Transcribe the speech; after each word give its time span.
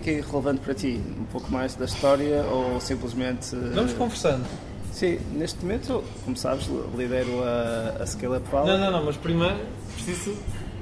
que 0.00 0.10
é 0.10 0.14
que 0.14 0.20
é 0.20 0.24
relevante 0.30 0.60
para 0.60 0.74
ti? 0.74 1.00
Um 1.18 1.24
pouco 1.24 1.50
mais 1.50 1.74
da 1.74 1.84
história 1.84 2.42
ou 2.44 2.80
simplesmente. 2.80 3.54
Vamos 3.74 3.92
conversando. 3.92 4.44
Sim, 4.92 5.18
neste 5.32 5.62
momento, 5.62 6.02
como 6.24 6.36
sabes, 6.36 6.68
lidero 6.96 7.42
a, 7.42 8.02
a 8.02 8.06
Scale 8.06 8.36
Up 8.36 8.48
Valley. 8.50 8.72
Não, 8.72 8.78
não, 8.78 8.98
não, 8.98 9.04
mas 9.04 9.16
primeiro 9.16 9.56
preciso. 9.94 10.36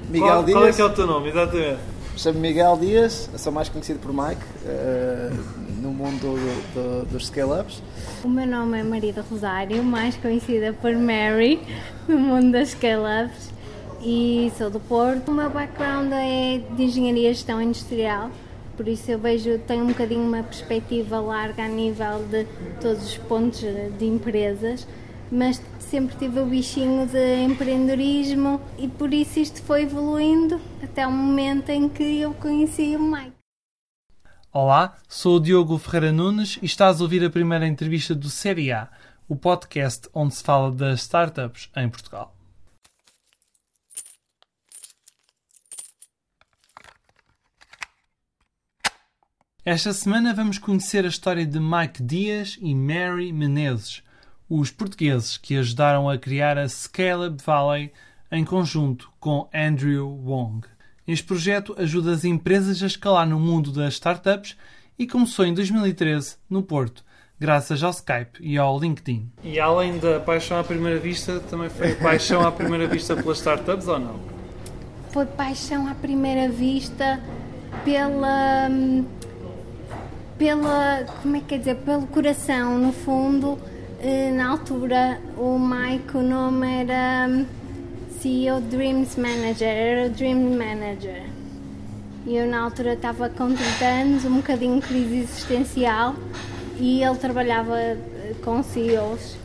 Miguel 0.09 0.27
qual, 0.27 0.43
Dias. 0.43 0.57
Qual 0.57 0.67
é 0.67 0.73
que 0.73 0.81
é 0.81 0.85
o 0.85 0.89
teu 0.89 1.07
nome, 1.07 1.29
exatamente? 1.29 1.79
Chamo-me 2.17 2.47
Miguel 2.47 2.77
Dias, 2.77 3.29
sou 3.35 3.51
mais 3.51 3.67
conhecido 3.67 3.99
por 3.99 4.13
Mike 4.13 4.41
uh, 4.65 5.81
no 5.81 5.91
mundo 5.91 6.21
do, 6.21 6.73
do, 6.73 7.05
dos 7.07 7.27
scale-ups. 7.27 7.83
O 8.23 8.29
meu 8.29 8.47
nome 8.47 8.79
é 8.79 8.83
Marida 8.83 9.25
Rosário, 9.29 9.83
mais 9.83 10.15
conhecida 10.15 10.71
por 10.71 10.93
Mary, 10.93 11.59
no 12.07 12.17
mundo 12.17 12.53
das 12.53 12.69
scale-ups, 12.69 13.51
e 14.01 14.49
sou 14.57 14.69
do 14.69 14.79
Porto. 14.79 15.29
O 15.29 15.33
meu 15.33 15.49
background 15.49 16.09
é 16.13 16.61
de 16.73 16.83
engenharia 16.83 17.31
e 17.31 17.33
gestão 17.33 17.61
industrial, 17.61 18.29
por 18.75 18.87
isso 18.87 19.09
eu 19.09 19.19
vejo, 19.19 19.57
tenho 19.59 19.83
um 19.83 19.87
bocadinho 19.87 20.21
uma 20.21 20.43
perspectiva 20.43 21.19
larga 21.19 21.63
a 21.63 21.67
nível 21.67 22.25
de 22.29 22.45
todos 22.81 23.03
os 23.03 23.17
pontos 23.17 23.61
de 23.61 24.05
empresas, 24.05 24.87
mas 25.31 25.61
sempre 25.79 26.15
tive 26.17 26.39
o 26.39 26.45
bichinho 26.45 27.07
de 27.07 27.43
empreendedorismo 27.43 28.61
e 28.77 28.87
por 28.87 29.13
isso 29.13 29.39
isto 29.39 29.61
foi 29.61 29.83
evoluindo 29.83 30.59
até 30.83 31.07
o 31.07 31.11
momento 31.11 31.69
em 31.69 31.87
que 31.87 32.19
eu 32.19 32.33
conheci 32.33 32.95
o 32.95 33.01
Mike. 33.01 33.33
Olá, 34.51 34.97
sou 35.07 35.37
o 35.37 35.39
Diogo 35.39 35.77
Ferreira 35.77 36.11
Nunes 36.11 36.57
e 36.61 36.65
estás 36.65 36.99
a 36.99 37.03
ouvir 37.03 37.23
a 37.23 37.29
primeira 37.29 37.67
entrevista 37.67 38.15
do 38.15 38.29
Série 38.29 38.71
A, 38.71 38.89
o 39.27 39.35
podcast 39.35 40.09
onde 40.13 40.35
se 40.35 40.43
fala 40.43 40.71
das 40.71 41.01
startups 41.01 41.69
em 41.75 41.89
Portugal. 41.89 42.34
Esta 49.67 49.91
semana 49.93 50.31
vamos 50.31 50.59
conhecer 50.59 51.05
a 51.05 51.07
história 51.07 51.43
de 51.43 51.59
Mike 51.59 52.03
Dias 52.03 52.55
e 52.61 52.75
Mary 52.75 53.33
Menezes, 53.33 54.03
os 54.47 54.69
portugueses 54.69 55.37
que 55.37 55.57
ajudaram 55.57 56.07
a 56.07 56.19
criar 56.19 56.55
a 56.55 56.69
Scale 56.69 57.29
Up 57.29 57.43
Valley 57.43 57.91
em 58.31 58.45
conjunto 58.45 59.11
com 59.19 59.49
Andrew 59.51 60.07
Wong. 60.23 60.67
Este 61.07 61.25
projeto 61.25 61.75
ajuda 61.79 62.13
as 62.13 62.23
empresas 62.23 62.83
a 62.83 62.85
escalar 62.85 63.27
no 63.27 63.39
mundo 63.39 63.71
das 63.71 63.95
startups 63.95 64.55
e 64.99 65.07
começou 65.07 65.43
em 65.43 65.53
2013 65.55 66.35
no 66.47 66.61
Porto, 66.61 67.03
graças 67.39 67.81
ao 67.81 67.89
Skype 67.89 68.37
e 68.41 68.59
ao 68.59 68.79
LinkedIn. 68.79 69.31
E 69.43 69.59
além 69.59 69.97
da 69.97 70.19
paixão 70.19 70.59
à 70.59 70.63
primeira 70.63 70.99
vista, 70.99 71.39
também 71.39 71.71
foi 71.71 71.95
paixão 71.95 72.45
à 72.45 72.51
primeira 72.51 72.85
vista 72.85 73.15
pelas 73.15 73.39
startups 73.39 73.87
ou 73.87 73.97
não? 73.97 74.19
Foi 75.09 75.25
paixão 75.25 75.87
à 75.87 75.95
primeira 75.95 76.49
vista 76.49 77.19
pela 77.83 78.69
pela 80.37 81.05
como 81.21 81.35
é 81.35 81.39
que 81.39 81.45
quer 81.45 81.59
dizer 81.59 81.75
pelo 81.77 82.07
coração 82.07 82.77
no 82.77 82.91
fundo 82.91 83.57
eh, 83.99 84.31
na 84.31 84.49
altura 84.49 85.19
o 85.37 85.57
Mike 85.57 86.17
o 86.17 86.21
nome 86.21 86.81
era 86.81 87.27
hum, 87.29 87.45
CEO 88.19 88.59
Dreams 88.59 89.15
Manager, 89.17 89.67
era 89.67 90.09
Dream 90.09 90.57
Manager. 90.57 91.23
E 92.25 92.35
eu 92.35 92.47
na 92.47 92.61
altura 92.61 92.93
estava 92.93 93.29
com 93.29 93.53
30 93.53 93.85
anos, 93.85 94.25
um 94.25 94.37
bocadinho 94.37 94.81
crise 94.81 95.19
existencial 95.19 96.15
e 96.79 97.03
ele 97.03 97.17
trabalhava 97.17 97.79
eh, 97.79 98.35
com 98.43 98.63
CEOs, 98.63 99.37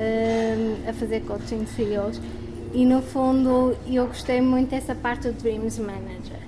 hum, 0.00 0.88
a 0.88 0.92
fazer 0.92 1.20
coaching 1.20 1.64
de 1.64 1.70
CEOs 1.70 2.20
e 2.74 2.84
no 2.84 3.00
fundo 3.00 3.76
eu 3.86 4.06
gostei 4.06 4.40
muito 4.40 4.70
dessa 4.70 4.94
parte 4.94 5.28
do 5.28 5.32
Dreams 5.34 5.78
Manager. 5.78 6.40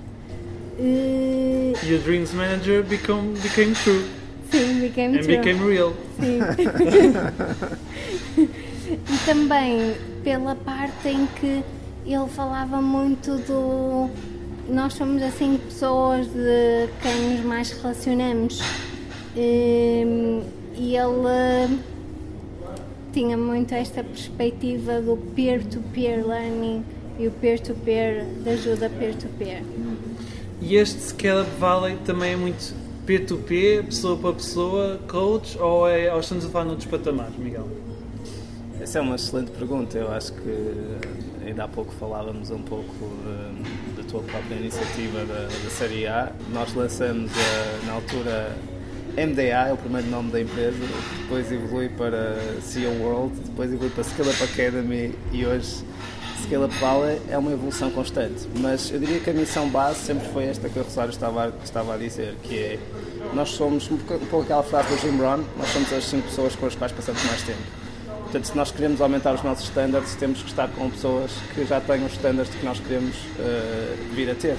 E 0.79 1.93
o 1.93 1.99
Dreams 1.99 2.33
Manager 2.33 2.83
become, 2.83 3.33
became 3.39 3.73
true. 3.75 4.05
Sim, 4.49 4.79
became 4.79 5.17
And 5.17 5.21
true. 5.21 5.37
became 5.37 5.59
real. 5.69 5.93
Sim. 6.19 6.39
e 8.87 9.17
também 9.25 9.95
pela 10.23 10.55
parte 10.55 11.09
em 11.09 11.27
que 11.39 11.63
ele 12.05 12.27
falava 12.29 12.81
muito 12.81 13.35
do. 13.39 14.09
Nós 14.69 14.93
somos 14.93 15.21
assim 15.21 15.57
pessoas 15.57 16.27
de 16.27 16.87
quem 17.01 17.35
nos 17.35 17.45
mais 17.45 17.71
relacionamos. 17.71 18.61
E, 19.35 20.41
e 20.75 20.95
ele 20.95 21.79
tinha 23.11 23.37
muito 23.37 23.73
esta 23.73 24.03
perspectiva 24.03 25.01
do 25.01 25.17
peer-to-peer 25.35 26.25
learning 26.25 26.83
e 27.19 27.27
o 27.27 27.31
peer-to-peer, 27.31 28.25
da 28.45 28.51
ajuda 28.51 28.89
peer-to-peer. 28.89 29.61
E 30.61 30.75
este 30.75 31.01
Scale 31.01 31.41
Up 31.41 31.51
Valley 31.57 31.97
também 32.05 32.33
é 32.33 32.35
muito 32.35 32.75
P2P, 33.07 33.85
pessoa 33.85 34.17
para 34.17 34.33
pessoa, 34.33 34.99
coach, 35.07 35.57
ou, 35.57 35.87
é, 35.87 36.13
ou 36.13 36.19
estamos 36.19 36.45
a 36.45 36.49
falar 36.49 36.65
noutros 36.65 36.87
patamares, 36.87 37.35
Miguel? 37.37 37.67
Essa 38.79 38.99
é 38.99 39.01
uma 39.01 39.15
excelente 39.15 39.51
pergunta. 39.51 39.97
Eu 39.97 40.11
acho 40.11 40.33
que 40.33 41.45
ainda 41.45 41.63
há 41.63 41.67
pouco 41.67 41.91
falávamos 41.93 42.51
um 42.51 42.61
pouco 42.61 43.09
da 43.95 44.03
tua 44.03 44.21
própria 44.21 44.55
iniciativa 44.55 45.25
da, 45.25 45.47
da 45.47 45.69
Série 45.69 46.07
A. 46.07 46.31
Nós 46.53 46.73
lançamos 46.73 47.31
uh, 47.31 47.85
na 47.85 47.93
altura 47.93 48.55
MDA, 49.17 49.69
é 49.69 49.73
o 49.73 49.77
primeiro 49.77 50.07
nome 50.07 50.31
da 50.31 50.41
empresa, 50.41 50.77
depois 51.21 51.51
evolui 51.51 51.89
para 51.89 52.37
CEO 52.61 52.93
World, 53.01 53.37
depois 53.45 53.73
evolui 53.73 53.89
para 53.89 54.03
Scale 54.03 54.29
Up 54.29 54.43
Academy 54.43 55.15
e 55.31 55.45
hoje 55.45 55.83
Up 56.57 56.73
Valley 56.79 57.21
é 57.29 57.37
uma 57.37 57.51
evolução 57.51 57.91
constante. 57.91 58.47
Mas 58.59 58.91
eu 58.91 58.99
diria 58.99 59.19
que 59.19 59.29
a 59.29 59.33
missão 59.33 59.69
base 59.69 59.99
sempre 59.99 60.27
foi 60.29 60.45
esta 60.45 60.67
que 60.69 60.79
o 60.79 60.83
Rosário 60.83 61.11
estava, 61.11 61.53
estava 61.63 61.93
a 61.93 61.97
dizer, 61.97 62.35
que 62.43 62.57
é 62.57 62.79
nós 63.33 63.49
somos 63.49 63.89
um 63.91 63.97
pouco 63.97 64.41
aquela 64.41 64.63
frase 64.63 64.89
do 64.89 64.97
Jim 65.01 65.15
Brown, 65.17 65.43
nós 65.57 65.69
somos 65.69 65.91
as 65.93 66.05
5 66.05 66.27
pessoas 66.27 66.55
com 66.55 66.65
as 66.65 66.75
quais 66.75 66.91
passamos 66.91 67.23
mais 67.25 67.41
tempo. 67.43 67.61
Portanto, 68.23 68.45
se 68.45 68.55
nós 68.55 68.71
queremos 68.71 69.01
aumentar 69.01 69.33
os 69.33 69.43
nossos 69.43 69.65
standards, 69.65 70.15
temos 70.15 70.41
que 70.41 70.49
estar 70.49 70.67
com 70.69 70.89
pessoas 70.89 71.31
que 71.53 71.65
já 71.65 71.81
tenham 71.81 72.05
os 72.05 72.13
standards 72.13 72.53
que 72.53 72.65
nós 72.65 72.79
queremos 72.79 73.15
uh, 73.15 74.13
vir 74.13 74.29
a 74.29 74.35
ter. 74.35 74.55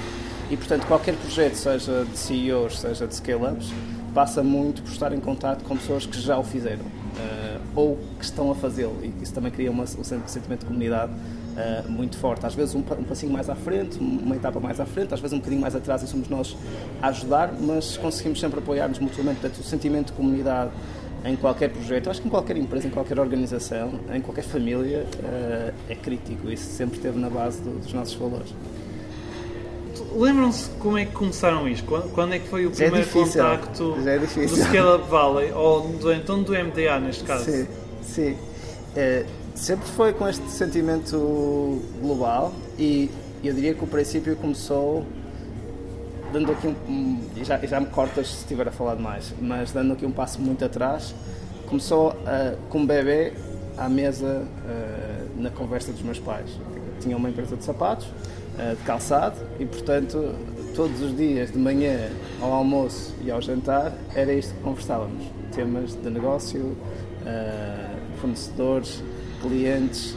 E, 0.50 0.56
portanto, 0.56 0.86
qualquer 0.86 1.14
projeto, 1.14 1.54
seja 1.54 2.04
de 2.04 2.18
CEOs, 2.18 2.80
seja 2.80 3.06
de 3.06 3.14
scale-ups, 3.14 3.68
passa 4.12 4.42
muito 4.42 4.82
por 4.82 4.90
estar 4.90 5.12
em 5.12 5.20
contato 5.20 5.62
com 5.64 5.76
pessoas 5.76 6.04
que 6.04 6.20
já 6.20 6.36
o 6.36 6.42
fizeram 6.42 6.84
uh, 6.84 7.60
ou 7.76 7.98
que 8.18 8.24
estão 8.24 8.50
a 8.50 8.54
fazê-lo. 8.56 8.98
E 9.02 9.22
isso 9.22 9.32
também 9.32 9.52
cria 9.52 9.70
uma, 9.70 9.84
um 9.84 10.04
sentimento 10.04 10.60
de 10.60 10.66
comunidade 10.66 11.12
uh, 11.60 11.90
muito 11.90 12.16
forte. 12.16 12.46
Às 12.46 12.54
vezes 12.54 12.74
um, 12.74 12.78
um, 12.78 13.04
passinho 13.04 13.32
mais 13.32 13.50
à 13.50 13.54
frente, 13.54 13.98
uma 13.98 14.36
etapa 14.36 14.58
mais 14.60 14.80
à 14.80 14.86
frente, 14.86 15.12
às 15.12 15.20
vezes 15.20 15.34
um 15.34 15.38
bocadinho 15.38 15.60
mais 15.60 15.74
atrás 15.74 16.02
e 16.02 16.06
somos 16.06 16.28
nós 16.28 16.56
a 17.02 17.08
ajudar, 17.08 17.52
mas 17.60 17.96
conseguimos 17.96 18.40
sempre 18.40 18.58
apoiar-nos 18.58 18.98
mutuamente. 18.98 19.40
Portanto, 19.40 19.60
o 19.60 19.64
sentimento 19.64 20.06
de 20.08 20.12
comunidade 20.12 20.70
em 21.24 21.36
qualquer 21.36 21.68
projeto, 21.68 22.08
acho 22.08 22.22
que 22.22 22.28
em 22.28 22.30
qualquer 22.30 22.56
empresa, 22.56 22.86
em 22.86 22.90
qualquer 22.90 23.18
organização, 23.18 23.92
em 24.12 24.20
qualquer 24.20 24.44
família, 24.44 25.06
uh, 25.22 25.74
é 25.88 25.94
crítico. 25.94 26.50
Isso 26.50 26.70
sempre 26.70 26.96
esteve 26.96 27.18
na 27.18 27.28
base 27.28 27.60
do, 27.60 27.78
dos 27.78 27.92
nossos 27.92 28.14
valores. 28.14 28.54
Lembram-se 30.16 30.70
como 30.78 30.98
é 30.98 31.04
que 31.04 31.12
começaram 31.12 31.68
isto? 31.68 31.84
Quando, 31.86 32.10
quando 32.12 32.34
é 32.34 32.38
que 32.38 32.48
foi 32.48 32.66
o 32.66 32.70
é 32.70 32.72
primeiro 32.72 33.06
difícil. 33.06 33.42
contacto 33.42 33.96
é 34.06 34.18
do. 34.18 34.48
Scale 34.48 34.96
Up 34.96 35.10
Valley, 35.10 35.52
ou 35.52 35.88
do, 35.88 36.12
então 36.12 36.42
do 36.42 36.52
MDA 36.52 36.98
neste 36.98 37.22
caso? 37.22 37.44
Sim, 37.44 37.66
sim. 38.02 38.36
É, 38.96 39.24
sempre 39.60 39.86
foi 39.88 40.14
com 40.14 40.26
este 40.26 40.48
sentimento 40.48 41.82
global 42.00 42.50
e 42.78 43.10
eu 43.44 43.52
diria 43.52 43.74
que 43.74 43.84
o 43.84 43.86
princípio 43.86 44.34
começou 44.36 45.04
dando 46.32 46.50
aqui 46.52 46.66
um, 46.66 47.20
já, 47.44 47.58
já 47.58 47.78
me 47.78 47.86
cortas 47.86 48.28
se 48.28 48.36
estiver 48.38 48.66
a 48.66 48.72
falar 48.72 48.94
demais, 48.94 49.34
mas 49.38 49.70
dando 49.70 49.92
aqui 49.92 50.06
um 50.06 50.12
passo 50.12 50.40
muito 50.40 50.64
atrás, 50.64 51.14
começou 51.68 52.10
uh, 52.10 52.56
com 52.70 52.78
um 52.78 52.86
bebê 52.86 53.34
à 53.76 53.86
mesa 53.86 54.46
uh, 54.46 55.42
na 55.42 55.50
conversa 55.50 55.92
dos 55.92 56.02
meus 56.02 56.18
pais. 56.18 56.48
Tinha 57.00 57.16
uma 57.16 57.28
empresa 57.28 57.54
de 57.54 57.64
sapatos, 57.64 58.06
uh, 58.06 58.76
de 58.76 58.82
calçado 58.84 59.36
e 59.58 59.66
portanto 59.66 60.34
todos 60.74 61.02
os 61.02 61.14
dias 61.14 61.52
de 61.52 61.58
manhã 61.58 62.08
ao 62.40 62.52
almoço 62.52 63.14
e 63.22 63.30
ao 63.30 63.42
jantar 63.42 63.92
era 64.14 64.32
isto 64.32 64.54
que 64.54 64.60
conversávamos, 64.62 65.22
temas 65.52 65.94
de 65.94 66.08
negócio, 66.08 66.76
fornecedores, 68.20 69.02
clientes 69.40 70.14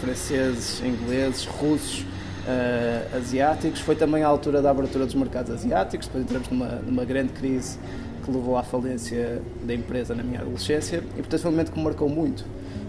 franceses, 0.00 0.82
ingleses, 0.82 1.44
russos, 1.46 2.04
uh, 2.46 3.16
asiáticos. 3.16 3.80
Foi 3.80 3.96
também 3.96 4.22
a 4.22 4.28
altura 4.28 4.62
da 4.62 4.70
abertura 4.70 5.04
dos 5.04 5.14
mercados 5.14 5.52
asiáticos, 5.52 6.06
depois 6.06 6.24
entramos 6.24 6.48
numa, 6.48 6.68
numa 6.86 7.04
grande 7.04 7.32
crise 7.32 7.78
que 8.24 8.30
levou 8.30 8.56
à 8.56 8.62
falência 8.62 9.40
da 9.62 9.74
empresa 9.74 10.14
na 10.14 10.22
minha 10.22 10.40
adolescência 10.40 11.02
e, 11.16 11.18
portanto, 11.18 11.40
foi 11.40 11.50
um 11.50 11.54
momento 11.54 11.72
que 11.72 11.78
me 11.78 11.84
marcou 11.84 12.08
muito. 12.08 12.44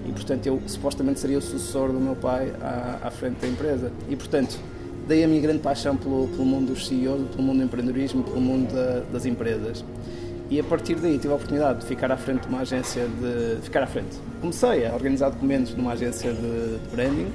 E, 0.08 0.12
portanto, 0.12 0.48
eu 0.48 0.62
supostamente 0.68 1.20
seria 1.20 1.38
o 1.38 1.42
sucessor 1.42 1.92
do 1.92 2.00
meu 2.00 2.16
pai 2.16 2.52
à, 2.62 3.08
à 3.08 3.12
frente 3.12 3.40
da 3.42 3.48
empresa. 3.48 3.92
E, 4.10 4.16
portanto, 4.16 4.58
daí 5.08 5.24
a 5.24 5.28
minha 5.28 5.42
grande 5.42 5.60
paixão 5.60 5.96
pelo, 5.96 6.28
pelo 6.30 6.46
mundo 6.46 6.74
dos 6.74 6.88
CEOs, 6.88 7.30
pelo 7.30 7.44
mundo 7.44 7.58
do 7.58 7.64
empreendedorismo, 7.66 8.24
pelo 8.24 8.42
mundo 8.42 8.74
da, 8.74 9.02
das 9.12 9.26
empresas. 9.26 9.84
E 10.50 10.60
a 10.60 10.64
partir 10.64 10.96
daí 10.96 11.18
tive 11.18 11.34
a 11.34 11.36
oportunidade 11.36 11.82
de 11.82 11.86
ficar 11.86 12.12
à 12.12 12.18
frente 12.18 12.44
de 12.44 12.48
uma 12.48 12.62
agência 12.62 13.06
de. 13.06 13.62
ficar 13.62 13.84
à 13.84 13.88
frente. 13.88 14.18
Comecei 14.40 14.86
a 14.86 14.94
organizar 14.94 15.30
documentos 15.30 15.76
numa 15.76 15.92
agência 15.92 16.32
de, 16.32 16.78
de 16.78 16.96
branding 16.96 17.28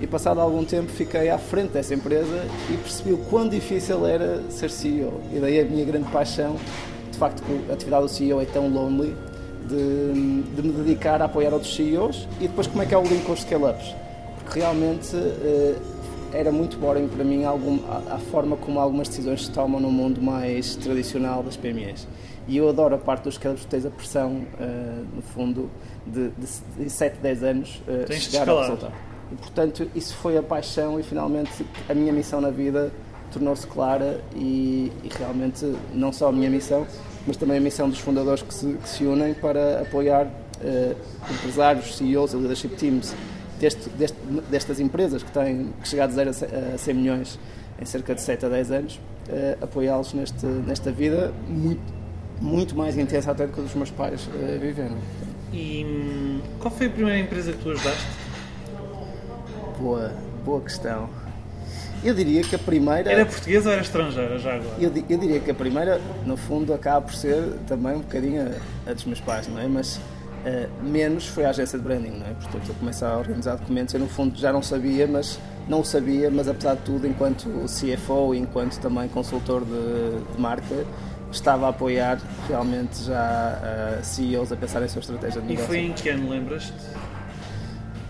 E 0.00 0.06
passado 0.06 0.40
algum 0.40 0.64
tempo 0.64 0.90
fiquei 0.90 1.30
à 1.30 1.38
frente 1.38 1.72
dessa 1.72 1.94
empresa 1.94 2.44
e 2.70 2.76
percebi 2.76 3.12
o 3.12 3.18
quão 3.18 3.48
difícil 3.48 4.06
era 4.06 4.42
ser 4.50 4.70
CEO. 4.70 5.20
E 5.32 5.38
daí 5.38 5.60
a 5.60 5.64
minha 5.64 5.84
grande 5.84 6.10
paixão, 6.10 6.56
de 7.10 7.18
facto, 7.18 7.42
a 7.68 7.72
atividade 7.72 8.02
do 8.02 8.08
CEO 8.08 8.40
é 8.40 8.44
tão 8.44 8.68
lonely, 8.68 9.16
de, 9.68 10.42
de 10.42 10.62
me 10.62 10.72
dedicar 10.72 11.22
a 11.22 11.26
apoiar 11.26 11.52
outros 11.52 11.74
CEOs 11.74 12.26
e 12.40 12.48
depois 12.48 12.66
como 12.66 12.82
é 12.82 12.86
que 12.86 12.94
é 12.94 12.98
o 12.98 13.02
link 13.02 13.24
com 13.24 13.32
os 13.32 13.40
scale-ups. 13.40 13.94
Porque 14.38 14.58
realmente 14.58 15.14
eh, 15.14 15.76
era 16.32 16.50
muito 16.50 16.76
boring 16.78 17.08
para 17.08 17.24
mim 17.24 17.44
a, 17.44 18.18
forma 18.30 18.56
como 18.56 18.80
algumas 18.80 19.08
decisões 19.08 19.46
se 19.46 19.50
tomam 19.50 19.80
no 19.80 19.90
mundo 19.90 20.20
mais 20.22 20.76
tradicional 20.76 21.42
das 21.42 21.56
PMEs. 21.56 22.06
E 22.50 22.56
eu 22.56 22.68
adoro 22.68 22.96
a 22.96 22.98
parte 22.98 23.22
dos 23.22 23.36
scale-ups, 23.36 23.64
tens 23.64 23.86
a 23.86 23.90
pressão, 23.90 24.32
uh, 24.32 25.06
no 25.14 25.22
fundo, 25.22 25.70
de, 26.04 26.30
de, 26.30 26.84
de 26.84 26.90
7, 26.90 27.20
10 27.20 27.44
anos 27.44 27.80
uh, 27.86 28.12
chegar 28.12 28.48
ao 28.48 28.58
resultado. 28.58 28.92
E, 29.30 29.36
portanto, 29.36 29.88
isso 29.94 30.16
foi 30.16 30.36
a 30.36 30.42
paixão 30.42 30.98
e 30.98 31.04
finalmente 31.04 31.64
a 31.88 31.94
minha 31.94 32.12
missão 32.12 32.40
na 32.40 32.50
vida 32.50 32.90
tornou-se 33.32 33.64
clara 33.68 34.20
e, 34.34 34.90
e, 35.04 35.08
realmente 35.16 35.72
não 35.94 36.12
só 36.12 36.30
a 36.30 36.32
minha 36.32 36.50
missão, 36.50 36.84
mas 37.24 37.36
também 37.36 37.58
a 37.58 37.60
missão 37.60 37.88
dos 37.88 38.00
fundadores 38.00 38.42
que 38.42 38.52
se, 38.52 38.72
que 38.72 38.88
se 38.88 39.04
unem 39.04 39.32
para 39.32 39.82
apoiar 39.82 40.26
uh, 40.26 40.96
empresários, 41.32 41.96
CEOs 41.98 42.32
e 42.32 42.36
leadership 42.36 42.70
teams 42.70 43.14
deste, 43.60 43.88
deste, 43.90 44.18
destas 44.50 44.80
empresas 44.80 45.22
que 45.22 45.30
têm 45.30 45.72
que 45.80 45.86
chegar 45.86 46.08
de 46.08 46.14
0 46.14 46.30
a 46.74 46.78
100 46.78 46.94
milhões 46.94 47.38
em 47.80 47.84
cerca 47.84 48.12
de 48.12 48.20
7 48.22 48.46
a 48.46 48.48
10 48.48 48.70
anos, 48.72 48.94
uh, 49.28 49.62
apoiá-los 49.62 50.12
nesta 50.66 50.90
vida 50.90 51.32
muito, 51.46 51.99
muito 52.40 52.76
mais 52.76 52.96
intensa 52.96 53.30
até 53.30 53.46
do 53.46 53.52
que 53.52 53.60
os 53.60 53.74
meus 53.74 53.90
pais 53.90 54.26
uh, 54.26 54.58
viveram. 54.58 54.96
E 55.52 56.40
qual 56.58 56.72
foi 56.72 56.86
a 56.86 56.90
primeira 56.90 57.18
empresa 57.18 57.52
que 57.52 57.58
tu 57.58 57.70
ajudaste? 57.70 58.06
Boa, 59.78 60.12
boa 60.44 60.60
questão. 60.60 61.08
Eu 62.02 62.14
diria 62.14 62.42
que 62.42 62.54
a 62.54 62.58
primeira. 62.58 63.10
Era 63.10 63.26
portuguesa 63.26 63.68
ou 63.68 63.72
era 63.74 63.82
estrangeira 63.82 64.38
já 64.38 64.54
agora? 64.54 64.74
Eu, 64.78 64.90
eu, 65.08 65.18
diria 65.18 65.38
que 65.38 65.50
a 65.50 65.54
primeira, 65.54 66.00
no 66.24 66.36
fundo, 66.36 66.72
acaba 66.72 67.02
por 67.02 67.14
ser 67.14 67.42
também 67.66 67.96
um 67.96 68.00
bocadinho 68.00 68.42
a, 68.86 68.90
a 68.90 68.94
dos 68.94 69.04
meus 69.04 69.20
pais, 69.20 69.46
não 69.48 69.60
é? 69.60 69.66
Mas 69.66 69.96
uh, 69.96 70.70
menos 70.82 71.26
foi 71.26 71.44
a 71.44 71.50
agência 71.50 71.78
de 71.78 71.84
branding, 71.84 72.18
não 72.18 72.26
é? 72.26 72.30
Portanto, 72.30 72.68
eu 72.68 72.74
comecei 72.76 73.06
a 73.06 73.18
organizar 73.18 73.56
documentos, 73.56 73.92
eu 73.92 74.00
no 74.00 74.08
fundo 74.08 74.38
já 74.38 74.50
não 74.50 74.62
sabia, 74.62 75.06
mas 75.06 75.38
não 75.70 75.80
o 75.80 75.84
sabia, 75.84 76.28
mas 76.30 76.48
apesar 76.48 76.74
de 76.74 76.82
tudo, 76.82 77.06
enquanto 77.06 77.48
CFO 77.66 78.34
e 78.34 78.38
enquanto 78.38 78.76
também 78.80 79.08
consultor 79.08 79.64
de, 79.64 80.34
de 80.34 80.40
marca, 80.40 80.84
estava 81.30 81.66
a 81.66 81.68
apoiar 81.68 82.20
realmente 82.48 83.04
já 83.04 84.00
uh, 84.00 84.04
CEOs 84.04 84.50
a 84.50 84.56
pensar 84.56 84.82
em 84.82 84.88
sua 84.88 84.98
estratégia 84.98 85.40
de 85.40 85.46
negócio. 85.46 85.64
E 85.64 85.68
foi 85.68 85.78
em 85.86 85.92
que 85.92 86.08
ano, 86.08 86.28
lembras-te? 86.28 86.72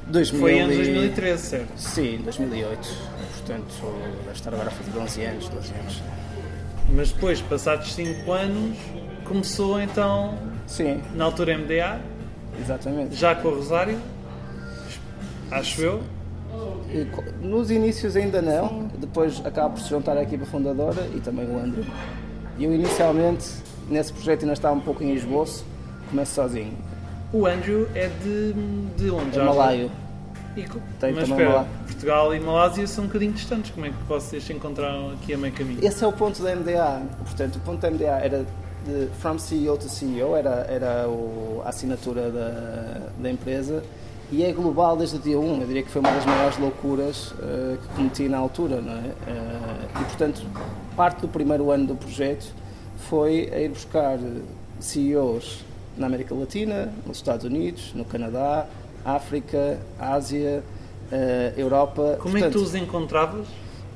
2000 0.06 0.40
foi 0.40 0.58
em 0.58 0.66
2013, 0.66 1.42
certo? 1.42 1.76
Sim, 1.76 2.20
2008. 2.24 2.88
Portanto, 3.36 3.74
deve 4.24 4.32
estar 4.32 4.54
agora 4.54 4.68
a 4.68 4.72
fazer 4.72 4.98
11 4.98 5.24
anos, 5.24 5.48
12 5.50 5.74
anos. 5.74 6.02
Mas 6.88 7.12
depois, 7.12 7.42
passados 7.42 7.92
5 7.92 8.32
anos, 8.32 8.78
começou 9.24 9.78
então, 9.80 10.38
Sim. 10.66 11.02
na 11.14 11.26
altura 11.26 11.58
MDA, 11.58 12.00
Exatamente. 12.58 13.14
já 13.14 13.34
com 13.34 13.48
o 13.48 13.54
Rosário, 13.56 14.00
acho 15.50 15.82
eu. 15.82 16.19
Nos 17.40 17.70
inícios 17.70 18.16
ainda 18.16 18.42
não, 18.42 18.68
Sim. 18.68 18.90
depois 18.98 19.40
acaba 19.44 19.70
por 19.70 19.80
se 19.80 19.88
juntar 19.88 20.16
a 20.16 20.22
equipa 20.22 20.44
fundadora 20.44 21.08
e 21.14 21.20
também 21.20 21.46
o 21.46 21.58
Andrew. 21.58 21.84
E 22.58 22.64
eu 22.64 22.74
inicialmente, 22.74 23.48
nesse 23.88 24.12
projeto 24.12 24.42
ainda 24.42 24.52
estava 24.52 24.74
um 24.74 24.80
pouco 24.80 25.02
em 25.02 25.14
esboço, 25.14 25.64
começo 26.10 26.34
sozinho. 26.34 26.76
O 27.32 27.46
Andrew 27.46 27.88
é 27.94 28.08
de, 28.08 28.52
de 28.96 29.10
onde? 29.10 29.38
É 29.38 29.42
malaio. 29.42 29.90
E, 30.56 30.64
Tem 30.98 31.12
mas 31.12 31.28
espera, 31.28 31.64
Portugal 31.86 32.34
e 32.34 32.40
Malásia 32.40 32.86
são 32.88 33.04
um 33.04 33.06
bocadinho 33.06 33.32
distantes. 33.32 33.70
Como 33.70 33.86
é 33.86 33.90
que 33.90 34.02
vocês 34.08 34.42
se 34.42 34.52
encontraram 34.52 35.12
aqui 35.12 35.32
a 35.32 35.38
meio 35.38 35.54
caminho? 35.54 35.78
Esse 35.80 36.02
é 36.02 36.06
o 36.06 36.12
ponto 36.12 36.42
da 36.42 36.56
MDA. 36.56 37.02
Portanto, 37.24 37.56
o 37.56 37.60
ponto 37.60 37.80
da 37.80 37.90
MDA 37.90 38.18
era 38.20 38.44
de 38.84 39.08
From 39.20 39.38
CEO 39.38 39.76
to 39.76 39.88
CEO, 39.88 40.36
era, 40.36 40.66
era 40.68 41.08
o, 41.08 41.62
a 41.64 41.68
assinatura 41.68 42.30
da, 42.30 43.00
da 43.18 43.30
empresa 43.30 43.82
e 44.32 44.44
é 44.44 44.52
global 44.52 44.96
desde 44.96 45.16
o 45.16 45.18
dia 45.18 45.38
1. 45.38 45.60
Eu 45.60 45.66
diria 45.66 45.82
que 45.82 45.90
foi 45.90 46.00
uma 46.00 46.10
das 46.10 46.24
maiores 46.24 46.58
loucuras 46.58 47.32
uh, 47.32 47.78
que 47.80 47.88
cometi 47.96 48.28
na 48.28 48.38
altura. 48.38 48.80
Não 48.80 48.92
é? 48.92 48.96
Uh, 48.96 50.00
e, 50.00 50.04
portanto, 50.04 50.42
parte 50.96 51.20
do 51.20 51.28
primeiro 51.28 51.70
ano 51.70 51.86
do 51.86 51.96
projeto 51.96 52.54
foi 53.08 53.50
a 53.52 53.58
ir 53.58 53.70
buscar 53.70 54.18
CEOs 54.78 55.64
na 55.96 56.06
América 56.06 56.34
Latina, 56.34 56.92
nos 57.06 57.16
Estados 57.16 57.44
Unidos, 57.44 57.92
no 57.94 58.04
Canadá, 58.04 58.66
África, 59.04 59.78
Ásia, 59.98 60.62
uh, 61.10 61.60
Europa. 61.60 62.18
Como 62.20 62.32
portanto, 62.32 62.44
é 62.44 62.46
que 62.46 62.52
tu 62.52 62.62
os 62.62 62.74
encontravas? 62.74 63.46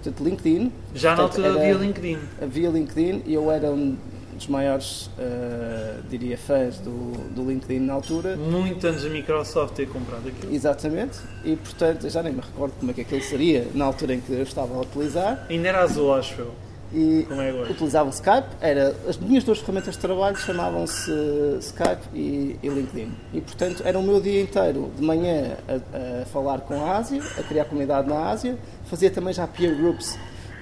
Portanto, 0.03 0.25
LinkedIn. 0.25 0.73
Já 0.95 1.15
portanto, 1.15 1.41
na 1.41 1.49
altura 1.49 1.63
havia 1.63 1.75
LinkedIn. 1.75 2.19
Havia 2.43 2.71
LinkedIn 2.71 3.23
e 3.25 3.35
eu 3.35 3.51
era 3.51 3.71
um 3.71 3.97
dos 4.45 4.47
maiores, 4.49 5.07
uh, 5.19 6.03
diria, 6.09 6.37
fãs 6.37 6.79
do, 6.79 7.13
do 7.35 7.45
LinkedIn 7.45 7.81
na 7.81 7.95
altura. 7.95 8.37
Muito 8.37 8.87
antes 8.87 9.03
da 9.03 9.11
Microsoft 9.11 9.75
ter 9.75 9.89
comprado 9.89 10.29
aquilo. 10.29 10.55
Exatamente, 10.55 11.19
e 11.45 11.57
portanto, 11.57 12.09
já 12.09 12.23
nem 12.23 12.33
me 12.33 12.41
recordo 12.41 12.75
como 12.79 12.91
é 12.91 12.95
que 12.95 13.01
aquilo 13.01 13.23
seria 13.23 13.67
na 13.75 13.85
altura 13.85 14.15
em 14.15 14.21
que 14.21 14.33
eu 14.33 14.43
estava 14.43 14.75
a 14.75 14.81
utilizar. 14.81 15.47
Ainda 15.49 15.69
era 15.69 15.83
azul, 15.83 16.15
acho 16.15 16.41
eu. 16.41 16.55
E 16.93 17.27
é 17.29 17.71
utilizava 17.73 18.09
o 18.09 18.13
Skype, 18.13 18.47
era, 18.61 18.95
as 19.09 19.17
minhas 19.17 19.43
duas 19.43 19.59
ferramentas 19.59 19.95
de 19.95 20.01
trabalho 20.01 20.37
chamavam-se 20.37 21.11
Skype 21.59 22.07
e, 22.15 22.57
e, 22.63 22.69
LinkedIn. 22.69 23.13
E 23.33 23.41
portanto 23.41 23.83
era 23.85 23.99
o 23.99 24.03
meu 24.03 24.21
dia 24.21 24.41
inteiro, 24.41 24.93
de 24.97 25.03
manhã 25.03 25.57
a, 25.67 26.23
a 26.23 26.27
falar 26.27 26.61
com 26.61 26.75
a 26.75 26.99
Ásia, 26.99 27.21
a 27.37 27.43
criar 27.43 27.65
comunidade 27.65 28.09
na 28.09 28.31
Ásia, 28.31 28.57
fazia 28.85 29.11
também 29.11 29.35
já 29.35 29.45
peer 29.45 29.77
groups 29.77 30.17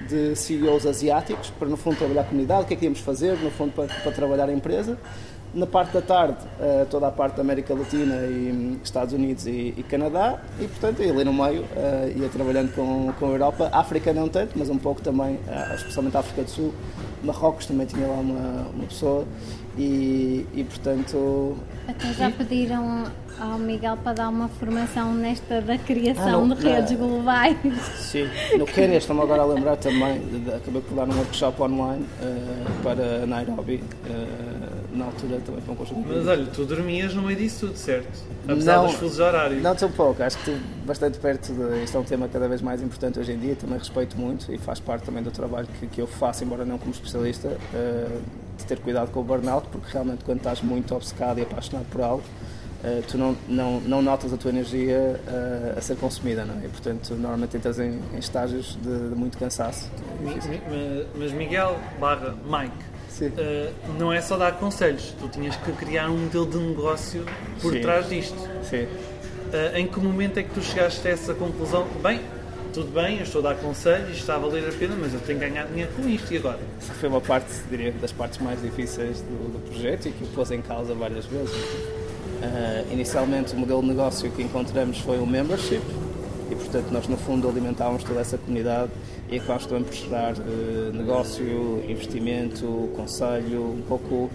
de 0.07 0.35
CEOs 0.35 0.85
asiáticos 0.85 1.49
para 1.51 1.67
no 1.67 1.77
fundo 1.77 1.97
trabalhar 1.97 2.21
a 2.21 2.25
comunidade, 2.25 2.63
o 2.63 2.65
que 2.65 2.73
é 2.73 2.77
que 2.77 2.85
íamos 2.85 2.99
fazer, 2.99 3.37
no 3.37 3.51
fundo 3.51 3.73
para, 3.73 3.87
para 3.87 4.11
trabalhar 4.11 4.49
a 4.49 4.53
empresa. 4.53 4.97
Na 5.53 5.67
parte 5.67 5.93
da 5.93 6.01
tarde, 6.01 6.37
uh, 6.59 6.83
toda 6.87 7.07
a 7.07 7.11
parte 7.11 7.35
da 7.35 7.43
América 7.43 7.75
Latina 7.75 8.15
e 8.25 8.51
um, 8.51 8.79
Estados 8.83 9.13
Unidos 9.13 9.45
e, 9.45 9.75
e, 9.77 9.83
Canadá, 9.87 10.41
e 10.59 10.67
portanto 10.67 11.03
ali 11.03 11.23
no 11.23 11.31
meio 11.31 11.61
uh, 11.61 12.19
ia 12.19 12.27
trabalhando 12.27 12.73
com, 12.73 13.13
com 13.19 13.25
a 13.27 13.29
Europa. 13.29 13.69
África 13.71 14.11
não 14.11 14.27
tanto, 14.27 14.57
mas 14.57 14.67
um 14.71 14.79
pouco 14.79 14.99
também, 15.03 15.35
uh, 15.35 15.75
especialmente 15.75 16.17
a 16.17 16.21
África 16.21 16.41
do 16.41 16.49
Sul. 16.49 16.73
Marrocos 17.23 17.67
também 17.67 17.85
tinha 17.85 18.07
lá 18.07 18.15
uma, 18.15 18.67
uma 18.73 18.85
pessoa, 18.87 19.27
e, 19.77 20.45
e 20.53 20.63
portanto. 20.63 21.57
Até 21.87 22.13
já 22.13 22.31
pediram 22.31 23.05
ao 23.39 23.57
Miguel 23.57 23.97
para 23.97 24.13
dar 24.13 24.29
uma 24.29 24.47
formação 24.47 25.13
nesta 25.13 25.61
da 25.61 25.77
criação 25.77 26.49
ah, 26.51 26.55
de 26.55 26.63
redes 26.63 26.91
na, 26.91 26.97
globais. 26.97 27.57
Sim, 27.97 28.29
no 28.57 28.65
Quênia 28.65 28.97
estou-me 28.97 29.21
agora 29.21 29.41
a 29.41 29.45
lembrar 29.45 29.77
também, 29.77 30.19
de, 30.19 30.39
de, 30.39 30.53
acabei 30.53 30.81
por 30.81 30.95
dar 30.95 31.07
um 31.07 31.17
workshop 31.17 31.61
online 31.61 32.05
uh, 32.21 32.83
para 32.83 33.25
Nairobi, 33.25 33.83
uh, 34.05 34.97
na 34.97 35.05
altura 35.05 35.39
também 35.39 35.61
para 35.61 35.73
um 35.73 35.75
conjunto 35.75 36.07
Mas 36.07 36.27
olha, 36.27 36.45
tu 36.45 36.65
dormias 36.65 37.13
no 37.13 37.23
meio 37.23 37.37
disso 37.37 37.67
tudo, 37.67 37.77
certo? 37.77 38.23
Apesar 38.47 38.77
não, 38.77 38.85
dos 38.85 38.95
fusos 38.95 39.19
horários. 39.19 39.61
Não 39.63 39.75
tão 39.75 39.91
pouco, 39.91 40.21
acho 40.21 40.37
que 40.37 40.51
estou 40.51 40.67
bastante 40.85 41.17
perto 41.17 41.53
de. 41.53 41.83
Isto 41.83 41.97
é 41.97 41.99
um 41.99 42.03
tema 42.03 42.27
cada 42.27 42.47
vez 42.47 42.61
mais 42.61 42.81
importante 42.81 43.19
hoje 43.19 43.31
em 43.31 43.37
dia, 43.37 43.55
também 43.55 43.77
respeito 43.77 44.17
muito 44.17 44.53
e 44.53 44.57
faz 44.57 44.79
parte 44.79 45.05
também 45.05 45.23
do 45.23 45.31
trabalho 45.31 45.67
que, 45.79 45.87
que 45.87 46.01
eu 46.01 46.07
faço, 46.07 46.43
embora 46.43 46.63
não 46.63 46.77
como 46.77 46.91
especialista, 46.91 47.47
uh, 47.47 48.21
ter 48.65 48.79
cuidado 48.79 49.11
com 49.11 49.19
o 49.19 49.23
burnout, 49.23 49.67
porque 49.69 49.87
realmente 49.91 50.23
quando 50.23 50.37
estás 50.37 50.61
muito 50.61 50.95
obcecado 50.95 51.39
e 51.39 51.43
apaixonado 51.43 51.85
por 51.89 52.01
algo 52.01 52.23
Uh, 52.83 53.01
tu 53.07 53.17
não, 53.17 53.33
não, 53.47 53.79
não 53.79 54.01
notas 54.01 54.33
a 54.33 54.37
tua 54.37 54.51
energia 54.51 55.17
uh, 55.25 55.77
a 55.77 55.79
ser 55.79 55.95
consumida, 55.95 56.43
não 56.43 56.55
é? 56.61 56.65
E, 56.65 56.67
portanto, 56.67 57.15
normalmente 57.15 57.55
entras 57.55 57.79
em, 57.79 58.01
em 58.13 58.17
estágios 58.17 58.77
de, 58.81 59.09
de, 59.09 59.15
muito 59.15 59.37
cansaço. 59.37 59.89
Mas 61.17 61.31
Miguel 61.31 61.79
barra 61.97 62.35
Mike, 62.43 63.31
uh, 63.39 63.93
não 63.97 64.11
é 64.11 64.19
só 64.19 64.35
dar 64.35 64.59
conselhos, 64.59 65.15
tu 65.17 65.29
tinhas 65.29 65.55
que 65.55 65.71
criar 65.71 66.09
um 66.09 66.17
modelo 66.17 66.45
de 66.45 66.57
negócio 66.57 67.25
por 67.61 67.71
Sim. 67.71 67.79
trás 67.79 68.09
disto. 68.09 68.37
Sim. 68.63 68.85
em 69.75 69.87
que 69.87 69.99
momento 70.01 70.39
é 70.39 70.43
que 70.43 70.49
tu 70.49 70.61
chegaste 70.61 71.07
a 71.07 71.11
essa 71.11 71.33
conclusão? 71.33 71.87
Bem, 72.01 72.19
tudo 72.73 72.91
bem, 72.91 73.17
eu 73.17 73.23
estou 73.23 73.39
a 73.45 73.53
dar 73.53 73.55
conselhos, 73.55 74.09
isto 74.09 74.21
está 74.21 74.35
a 74.35 74.39
valer 74.39 74.67
a 74.67 74.71
pena, 74.71 74.95
mas 74.99 75.13
eu 75.13 75.19
tenho 75.19 75.39
que 75.39 75.47
ganhar 75.47 75.67
dinheiro 75.67 75.91
com 75.95 76.09
isto 76.09 76.33
e 76.33 76.37
agora? 76.37 76.59
Foi 76.79 77.07
uma 77.07 77.21
parte, 77.21 77.51
diria, 77.69 77.91
das 77.91 78.11
partes 78.11 78.39
mais 78.39 78.59
difíceis 78.61 79.21
do, 79.21 79.53
do 79.53 79.59
projeto 79.69 80.07
e 80.07 80.11
que 80.11 80.23
o 80.23 80.27
pôs 80.27 80.49
em 80.49 80.61
causa 80.61 80.93
várias 80.95 81.25
vezes. 81.27 81.53
Uh, 81.53 82.91
inicialmente 82.91 83.53
o 83.53 83.57
modelo 83.57 83.81
de 83.81 83.89
negócio 83.89 84.29
que 84.31 84.41
encontramos 84.41 84.97
foi 84.97 85.19
o 85.19 85.25
membership 85.25 85.81
e 86.51 86.55
portanto 86.55 86.89
nós 86.91 87.07
no 87.07 87.15
fundo 87.15 87.47
alimentávamos 87.47 88.03
toda 88.03 88.19
essa 88.19 88.37
comunidade 88.37 88.91
e 89.29 89.37
acabámos 89.37 89.65
também 89.67 89.83
por 89.83 89.93
gerar 89.93 90.33
uh, 90.33 90.91
negócio, 90.93 91.83
investimento, 91.87 92.89
conselho, 92.95 93.71
um 93.71 93.83
pouco 93.87 94.31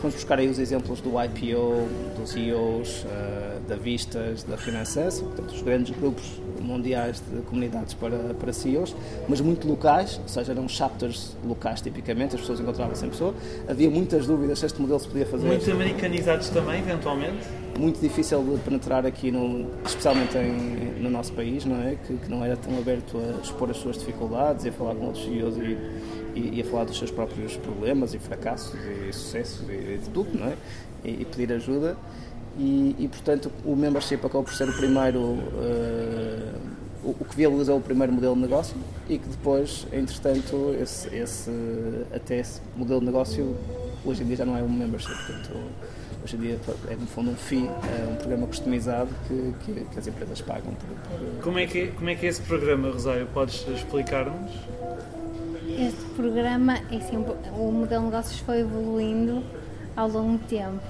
Fomos 0.00 0.14
buscar 0.14 0.38
aí 0.38 0.48
os 0.48 0.58
exemplos 0.58 1.00
do 1.00 1.10
IPO, 1.22 1.88
dos 2.18 2.34
EOs, 2.34 3.04
uh, 3.04 3.60
da 3.68 3.76
Vistas, 3.76 4.42
da 4.44 4.56
Finanças, 4.56 5.20
portanto, 5.20 5.50
os 5.52 5.62
grandes 5.62 5.94
grupos 5.96 6.40
mundiais 6.58 7.22
de 7.30 7.42
comunidades 7.42 7.94
para, 7.94 8.16
para 8.34 8.52
CEOs, 8.52 8.94
mas 9.28 9.40
muito 9.40 9.68
locais, 9.68 10.18
ou 10.22 10.28
seja, 10.28 10.52
eram 10.52 10.68
chapters 10.68 11.36
locais 11.44 11.80
tipicamente, 11.80 12.34
as 12.34 12.40
pessoas 12.40 12.60
encontravam-se 12.60 13.04
em 13.04 13.10
pessoa. 13.10 13.34
Havia 13.68 13.90
muitas 13.90 14.26
dúvidas 14.26 14.58
se 14.58 14.66
este 14.66 14.80
modelo 14.80 15.00
se 15.00 15.08
podia 15.08 15.26
fazer. 15.26 15.46
Muito 15.46 15.70
americanizados 15.70 16.48
também, 16.48 16.80
eventualmente? 16.80 17.46
muito 17.78 17.98
difícil 17.98 18.42
de 18.42 18.58
penetrar 18.58 19.06
aqui, 19.06 19.30
no, 19.30 19.70
especialmente 19.86 20.36
em, 20.36 21.00
no 21.00 21.08
nosso 21.08 21.32
país, 21.32 21.64
não 21.64 21.80
é? 21.80 21.96
Que, 22.06 22.14
que, 22.14 22.30
não 22.30 22.44
era 22.44 22.54
tão 22.54 22.76
aberto 22.78 23.16
a 23.16 23.40
expor 23.40 23.70
as 23.70 23.78
suas 23.78 23.96
dificuldades 23.96 24.66
e 24.66 24.68
a 24.68 24.72
falar 24.72 24.94
com 24.94 25.06
outros 25.06 25.24
CEOs 25.24 25.56
e, 25.56 25.78
e, 26.34 26.60
a 26.60 26.64
falar 26.64 26.84
dos 26.84 26.98
seus 26.98 27.10
próprios 27.10 27.56
problemas 27.56 28.14
e 28.14 28.18
fracassos 28.18 28.74
e 29.08 29.12
sucessos 29.12 29.68
e, 29.68 29.72
e 29.72 29.98
de 29.98 30.10
tudo, 30.10 30.38
não 30.38 30.46
é? 30.46 30.54
E, 31.04 31.22
e 31.22 31.24
pedir 31.24 31.52
ajuda. 31.52 31.96
E, 32.58 33.08
portanto 33.10 33.50
o 33.64 33.74
membership 33.76 34.16
acabou 34.16 34.42
por 34.42 34.52
ser 34.52 34.68
o 34.68 34.72
primeiro 34.72 35.18
uh, 35.20 36.60
o, 37.02 37.10
o, 37.20 37.24
que 37.24 37.36
viabilizou 37.36 37.78
o 37.78 37.80
primeiro 37.80 38.12
modelo 38.12 38.34
de 38.34 38.40
negócio 38.42 38.76
e 39.08 39.18
que 39.18 39.28
depois, 39.28 39.86
entretanto, 39.92 40.76
esse, 40.80 41.14
esse, 41.14 41.50
até 42.14 42.38
esse 42.38 42.60
modelo 42.76 43.00
de 43.00 43.06
negócio 43.06 43.56
hoje 44.04 44.22
em 44.22 44.26
dia 44.26 44.36
já 44.36 44.44
não 44.44 44.56
é 44.56 44.62
um 44.62 44.68
membership, 44.68 45.14
portanto 45.14 45.56
hoje 46.22 46.36
em 46.36 46.40
dia 46.40 46.60
é 46.88 46.94
no 46.94 47.06
fundo 47.06 47.30
um 47.30 47.36
FII, 47.36 47.66
é 47.66 48.10
um 48.10 48.16
programa 48.16 48.46
customizado 48.46 49.08
que, 49.26 49.54
que, 49.64 49.84
que 49.86 49.98
as 49.98 50.06
empresas 50.06 50.40
pagam. 50.42 50.74
Por, 50.74 51.18
por... 51.18 51.42
Como, 51.42 51.58
é 51.58 51.66
que, 51.66 51.88
como 51.88 52.10
é 52.10 52.14
que 52.14 52.26
é 52.26 52.28
esse 52.28 52.42
programa, 52.42 52.90
Rosário? 52.90 53.26
Podes 53.32 53.66
explicar-nos? 53.68 54.50
Este 55.78 56.04
programa, 56.16 56.78
é 56.90 56.96
assim, 56.96 57.16
o 57.16 57.72
modelo 57.72 58.02
de 58.02 58.10
negócios 58.10 58.40
foi 58.40 58.60
evoluindo 58.60 59.42
ao 59.96 60.08
longo 60.08 60.38
do 60.38 60.46
tempo 60.46 60.80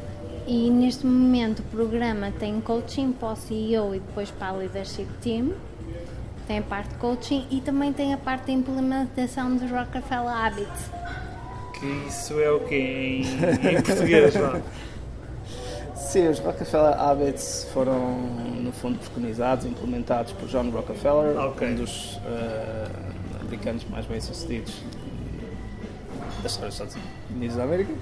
e 0.46 0.70
neste 0.70 1.06
momento 1.06 1.60
o 1.60 1.62
programa 1.64 2.32
tem 2.32 2.60
coaching 2.60 3.12
para 3.12 3.32
o 3.32 3.36
CEO 3.36 3.94
e 3.94 4.00
depois 4.00 4.30
para 4.30 4.48
a 4.48 4.52
leadership 4.52 5.06
team. 5.20 5.52
Tem 6.46 6.58
a 6.58 6.62
parte 6.62 6.88
de 6.88 6.96
coaching 6.96 7.46
e 7.50 7.60
também 7.60 7.92
tem 7.92 8.12
a 8.12 8.16
parte 8.16 8.46
de 8.46 8.52
implementação 8.52 9.56
dos 9.56 9.70
Rockefeller 9.70 10.34
Habits. 10.34 10.90
Que 11.78 11.86
isso 12.08 12.40
é 12.40 12.50
o 12.50 12.60
quê? 12.60 13.22
Em, 13.22 13.76
em 13.76 13.82
português, 13.82 14.34
lá. 14.34 14.60
Sim, 15.94 16.26
os 16.26 16.40
Rockefeller 16.40 16.98
Habits 16.98 17.68
foram, 17.72 18.18
no 18.60 18.72
fundo, 18.72 18.98
preconizados, 18.98 19.64
implementados 19.64 20.32
por 20.32 20.48
John 20.48 20.68
Rockefeller, 20.70 21.38
okay. 21.46 21.68
um 21.68 21.74
dos 21.76 22.16
uh, 22.16 23.09
americanos 23.50 23.84
mais 23.90 24.06
bem-sucedidos. 24.06 24.74
Da 26.40 26.46
história 26.46 26.68
dos 26.68 26.80
Estados 26.80 26.96
Unidos 27.28 27.56
da 27.56 27.64
América, 27.64 27.92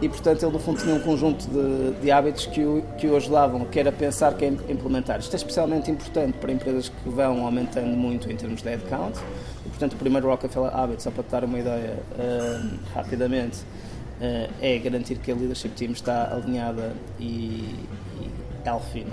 e 0.00 0.08
portanto 0.08 0.42
ele 0.42 0.52
no 0.52 0.58
fundo 0.58 0.80
tinha 0.80 0.94
um 0.94 1.00
conjunto 1.00 1.46
de, 1.46 2.00
de 2.00 2.10
hábitos 2.10 2.46
que 2.46 2.64
o, 2.64 2.82
que 2.96 3.06
o 3.06 3.14
ajudavam, 3.14 3.66
quer 3.66 3.86
a 3.86 3.92
pensar, 3.92 4.32
quer 4.34 4.46
a 4.46 4.72
implementar. 4.72 5.20
Isto 5.20 5.34
é 5.34 5.36
especialmente 5.36 5.90
importante 5.90 6.38
para 6.38 6.50
empresas 6.50 6.88
que 6.88 7.08
vão 7.10 7.44
aumentando 7.44 7.94
muito 7.94 8.32
em 8.32 8.36
termos 8.36 8.62
de 8.62 8.68
headcount, 8.70 9.18
e 9.66 9.68
portanto 9.68 9.92
o 9.92 9.96
primeiro 9.96 10.26
Rockefeller 10.26 10.74
Habit, 10.74 11.02
só 11.02 11.10
para 11.10 11.22
te 11.22 11.30
dar 11.30 11.44
uma 11.44 11.58
ideia 11.58 11.98
uh, 12.12 12.78
rapidamente, 12.94 13.58
uh, 13.58 14.50
é 14.62 14.78
garantir 14.78 15.16
que 15.18 15.30
a 15.30 15.34
leadership 15.34 15.70
team 15.70 15.92
está 15.92 16.32
alinhada 16.32 16.94
e, 17.20 17.76
e 18.22 18.30
healthy, 18.64 19.04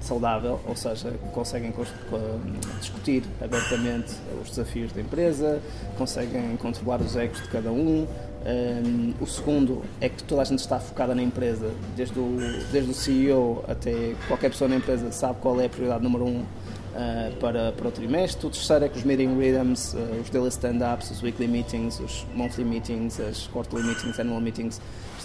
saudável, 0.00 0.60
ou 0.66 0.76
seja, 0.76 1.12
conseguem 1.32 1.72
discutir 2.80 3.22
abertamente 3.42 4.14
os 4.42 4.50
desafios 4.50 4.92
da 4.92 5.00
empresa, 5.00 5.60
conseguem 5.96 6.56
controlar 6.56 7.00
os 7.00 7.16
egos 7.16 7.42
de 7.42 7.48
cada 7.48 7.70
um, 7.70 8.06
um, 8.46 9.14
o 9.20 9.26
segundo 9.26 9.82
é 10.00 10.08
que 10.08 10.22
toda 10.22 10.42
a 10.42 10.44
gente 10.44 10.60
está 10.60 10.78
focada 10.78 11.14
na 11.14 11.22
empresa, 11.22 11.70
desde 11.96 12.18
o, 12.18 12.36
desde 12.70 12.90
o 12.90 12.94
CEO 12.94 13.64
até 13.66 14.14
qualquer 14.28 14.50
pessoa 14.50 14.68
na 14.68 14.76
empresa 14.76 15.10
sabe 15.10 15.38
qual 15.40 15.60
é 15.60 15.66
a 15.66 15.68
prioridade 15.68 16.04
número 16.04 16.24
um 16.24 16.40
uh, 16.40 17.36
para, 17.40 17.72
para 17.72 17.88
o 17.88 17.90
trimestre. 17.90 18.46
O 18.46 18.50
terceiro 18.50 18.84
é 18.84 18.88
que 18.88 18.96
os 18.96 19.04
meeting 19.04 19.36
rhythms, 19.36 19.92
uh, 19.92 19.98
os 20.22 20.30
daily 20.30 20.48
stand-ups, 20.48 21.10
os 21.10 21.22
weekly 21.22 21.48
meetings, 21.48 21.98
os 21.98 22.24
monthly 22.34 22.64
meetings, 22.64 23.18
as 23.20 23.48
quarterly 23.48 23.84
meetings, 23.84 24.18
annual 24.20 24.40
meetings, 24.40 24.80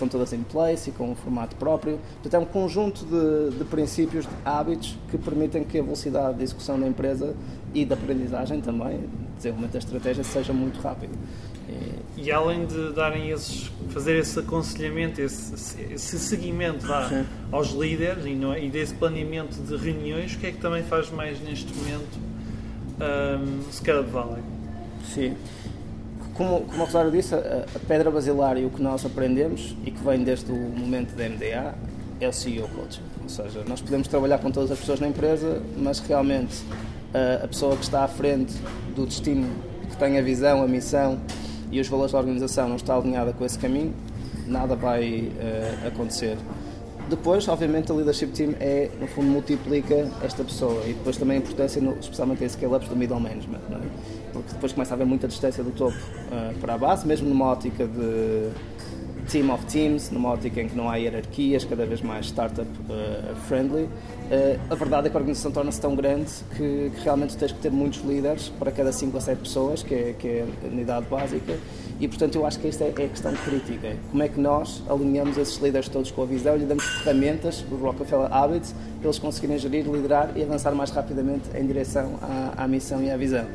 estão 0.06 0.20
todas 0.20 0.34
em 0.34 0.44
place 0.44 0.90
e 0.90 0.94
com 0.94 1.12
um 1.12 1.16
formato 1.16 1.56
próprio. 1.56 2.00
Portanto, 2.22 2.34
é 2.34 2.40
um 2.40 2.46
conjunto 2.46 3.06
de, 3.06 3.58
de 3.58 3.64
princípios, 3.66 4.26
de 4.26 4.32
hábitos 4.46 4.98
que 5.10 5.18
permitem 5.18 5.64
que 5.64 5.80
a 5.80 5.84
velocidade 5.84 6.38
de 6.38 6.44
execução 6.44 6.80
da 6.80 6.88
empresa 6.88 7.36
e 7.74 7.86
da 7.86 7.96
aprendizagem 7.96 8.62
também, 8.62 9.02
desenvolvimento 9.36 9.74
da 9.74 9.80
estratégia, 9.80 10.24
seja 10.24 10.54
muito 10.54 10.80
rápido. 10.80 11.18
E 12.16 12.32
além 12.32 12.66
de 12.66 12.94
darem 12.94 13.32
esses, 13.32 13.72
fazer 13.90 14.18
esse 14.18 14.40
aconselhamento, 14.40 15.20
esse, 15.20 15.82
esse 15.92 16.20
seguimento 16.20 16.88
lá 16.88 17.26
aos 17.52 17.72
líderes 17.72 18.26
e, 18.26 18.30
é? 18.30 18.66
e, 18.66 18.70
desse 18.70 18.94
planeamento 18.94 19.60
de 19.62 19.76
reuniões, 19.76 20.36
o 20.36 20.38
que 20.38 20.48
é 20.48 20.52
que 20.52 20.60
também 20.60 20.84
faz 20.84 21.10
mais 21.10 21.42
neste 21.42 21.74
momento 21.76 22.20
um, 23.00 23.72
Scaled 23.72 24.10
Valley? 24.12 24.44
Sim. 25.14 25.36
Como, 26.34 26.62
como 26.62 26.82
o 26.82 26.86
Rosário 26.86 27.12
disse, 27.12 27.36
a, 27.36 27.38
a, 27.38 27.80
pedra 27.88 28.10
basilar 28.10 28.58
e 28.58 28.66
o 28.66 28.70
que 28.70 28.82
nós 28.82 29.06
aprendemos 29.06 29.76
e 29.86 29.92
que 29.92 30.04
vem 30.04 30.24
desde 30.24 30.52
o 30.52 30.56
momento 30.56 31.16
da 31.16 31.30
MDA 31.30 31.76
é 32.20 32.28
o 32.28 32.34
CEO 32.34 32.68
Coaching. 32.70 33.02
Ou 33.22 33.30
seja, 33.30 33.64
nós 33.68 33.82
podemos 33.82 34.08
trabalhar 34.08 34.40
com 34.40 34.50
todas 34.50 34.72
as 34.72 34.80
pessoas 34.80 35.00
na 35.00 35.08
empresa, 35.08 35.62
mas 35.78 36.00
realmente 36.00 36.64
a, 37.14 37.46
a 37.46 37.48
pessoa 37.48 37.76
que 37.76 37.84
está 37.84 38.04
à 38.04 38.08
frente 38.08 38.54
do 38.96 39.06
destino, 39.06 39.48
que 39.90 39.98
tem 39.98 40.18
a 40.18 40.22
visão, 40.22 40.64
a 40.64 40.68
missão 40.68 41.20
e 41.72 41.80
os 41.80 41.88
valores 41.88 42.12
da 42.12 42.20
organização 42.20 42.68
não 42.68 42.76
está 42.76 42.96
alinhada 42.96 43.34
com 43.34 43.46
esse 43.46 43.58
caminho, 43.58 43.94
nada 44.48 44.76
vai 44.76 45.32
uh, 45.32 45.88
acontecer. 45.88 46.38
Depois, 47.14 47.48
obviamente, 47.48 47.92
a 47.92 47.96
leadership 47.96 48.32
team 48.32 48.56
é, 48.60 48.90
no 49.00 49.06
fundo, 49.06 49.28
multiplica 49.28 50.10
esta 50.24 50.44
pessoa 50.44 50.84
e 50.84 50.94
depois 50.94 51.16
também 51.16 51.38
a 51.38 51.40
importância, 51.42 51.80
no, 51.80 51.96
especialmente 52.00 52.44
em 52.44 52.50
scale-ups, 52.50 52.90
do 52.90 52.96
middle 52.96 53.20
management, 53.20 53.60
é? 53.70 53.88
porque 54.34 54.52
depois 54.52 54.74
começa 54.74 54.94
a 54.94 54.96
haver 54.96 55.06
muita 55.06 55.28
distância 55.28 55.64
do 55.64 55.70
topo 55.70 55.96
uh, 55.96 56.58
para 56.60 56.74
a 56.74 56.78
base, 56.78 57.06
mesmo 57.06 57.30
numa 57.30 57.46
ótica 57.46 57.86
de 57.86 58.50
team 59.34 59.52
of 59.52 59.66
teams, 59.66 60.12
numa 60.12 60.30
ótica 60.30 60.62
em 60.62 60.70
que 60.70 60.76
não 60.76 60.88
há 60.88 60.98
hierarquias, 60.98 61.66
cada 61.66 61.88
vez 61.88 62.04
mais 62.04 62.28
startup 62.28 62.68
uh, 62.68 63.36
friendly. 63.48 63.86
Uh, 63.86 64.60
a 64.70 64.76
verdade 64.76 65.08
é 65.08 65.10
que 65.10 65.18
a 65.18 65.20
organização 65.20 65.52
torna-se 65.52 65.82
tão 65.82 65.96
grande 65.96 66.32
que, 66.56 66.92
que, 66.94 67.02
realmente 67.04 67.36
tens 67.36 67.52
que 67.52 67.58
ter 67.58 67.72
muitos 67.72 68.02
líderes 68.02 68.50
para 68.60 68.72
cada 68.72 68.92
5 68.92 69.18
a 69.18 69.20
7 69.20 69.40
pessoas, 69.40 69.82
que 69.82 69.96
é, 69.96 70.14
que 70.14 70.28
é 70.28 70.46
a 70.64 70.68
unidade 70.68 71.08
básica, 71.10 71.58
e 72.00 72.08
portanto 72.08 72.36
eu 72.36 72.46
acho 72.46 72.60
que 72.60 72.68
esta 72.68 72.84
é, 72.84 72.94
é 72.96 73.06
a 73.06 73.10
questão 73.10 73.34
crítica. 73.34 73.96
Como 74.12 74.22
é 74.22 74.28
que 74.28 74.40
nós 74.40 74.84
alinhamos 74.88 75.36
esses 75.36 75.58
líderes 75.58 75.90
todos 75.90 76.12
com 76.12 76.22
a 76.22 76.26
visão 76.28 76.56
e 76.56 76.60
lhe 76.60 76.66
damos 76.66 76.86
ferramentas, 77.00 77.66
os 77.72 77.82
Rockefeller 77.82 78.32
Habits, 78.32 78.76
para 79.00 79.08
eles 79.08 79.18
conseguirem 79.18 79.58
gerir, 79.58 79.84
liderar 79.90 80.30
e 80.36 80.44
avançar 80.44 80.76
mais 80.76 80.92
rapidamente 80.92 81.50
em 81.58 81.66
direção 81.66 82.20
à, 82.22 82.66
à 82.66 82.68
missão 82.68 83.02
e 83.02 83.10
à 83.10 83.18
visão. 83.18 83.46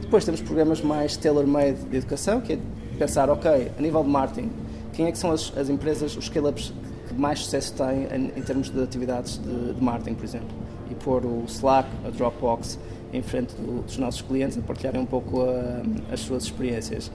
Depois 0.00 0.24
temos 0.24 0.40
programas 0.40 0.80
mais 0.80 1.16
tailor-made 1.16 1.78
de 1.84 1.96
educação, 1.96 2.40
que 2.40 2.54
é 2.54 2.58
pensar, 2.98 3.30
ok, 3.30 3.70
a 3.78 3.80
nível 3.80 4.02
de 4.02 4.08
marketing, 4.08 4.50
quem 4.98 5.06
é 5.06 5.12
que 5.12 5.18
são 5.18 5.30
as, 5.30 5.56
as 5.56 5.68
empresas, 5.68 6.16
os 6.16 6.24
scale-ups 6.24 6.72
que 7.06 7.14
mais 7.14 7.38
sucesso 7.38 7.72
têm 7.74 8.08
em, 8.12 8.32
em 8.36 8.42
termos 8.42 8.68
de 8.68 8.82
atividades 8.82 9.38
de, 9.38 9.74
de, 9.74 9.80
marketing, 9.80 10.14
por 10.14 10.24
exemplo? 10.24 10.48
E 10.90 10.94
pôr 10.96 11.24
o 11.24 11.44
Slack, 11.46 11.88
a 12.04 12.10
Dropbox 12.10 12.80
em 13.12 13.22
frente 13.22 13.54
do, 13.54 13.82
dos 13.82 13.96
nossos 13.96 14.22
clientes 14.22 14.58
a 14.58 14.60
partilharem 14.60 15.00
um 15.00 15.06
pouco 15.06 15.42
a, 15.42 16.12
as 16.12 16.18
suas 16.18 16.42
experiências. 16.42 17.12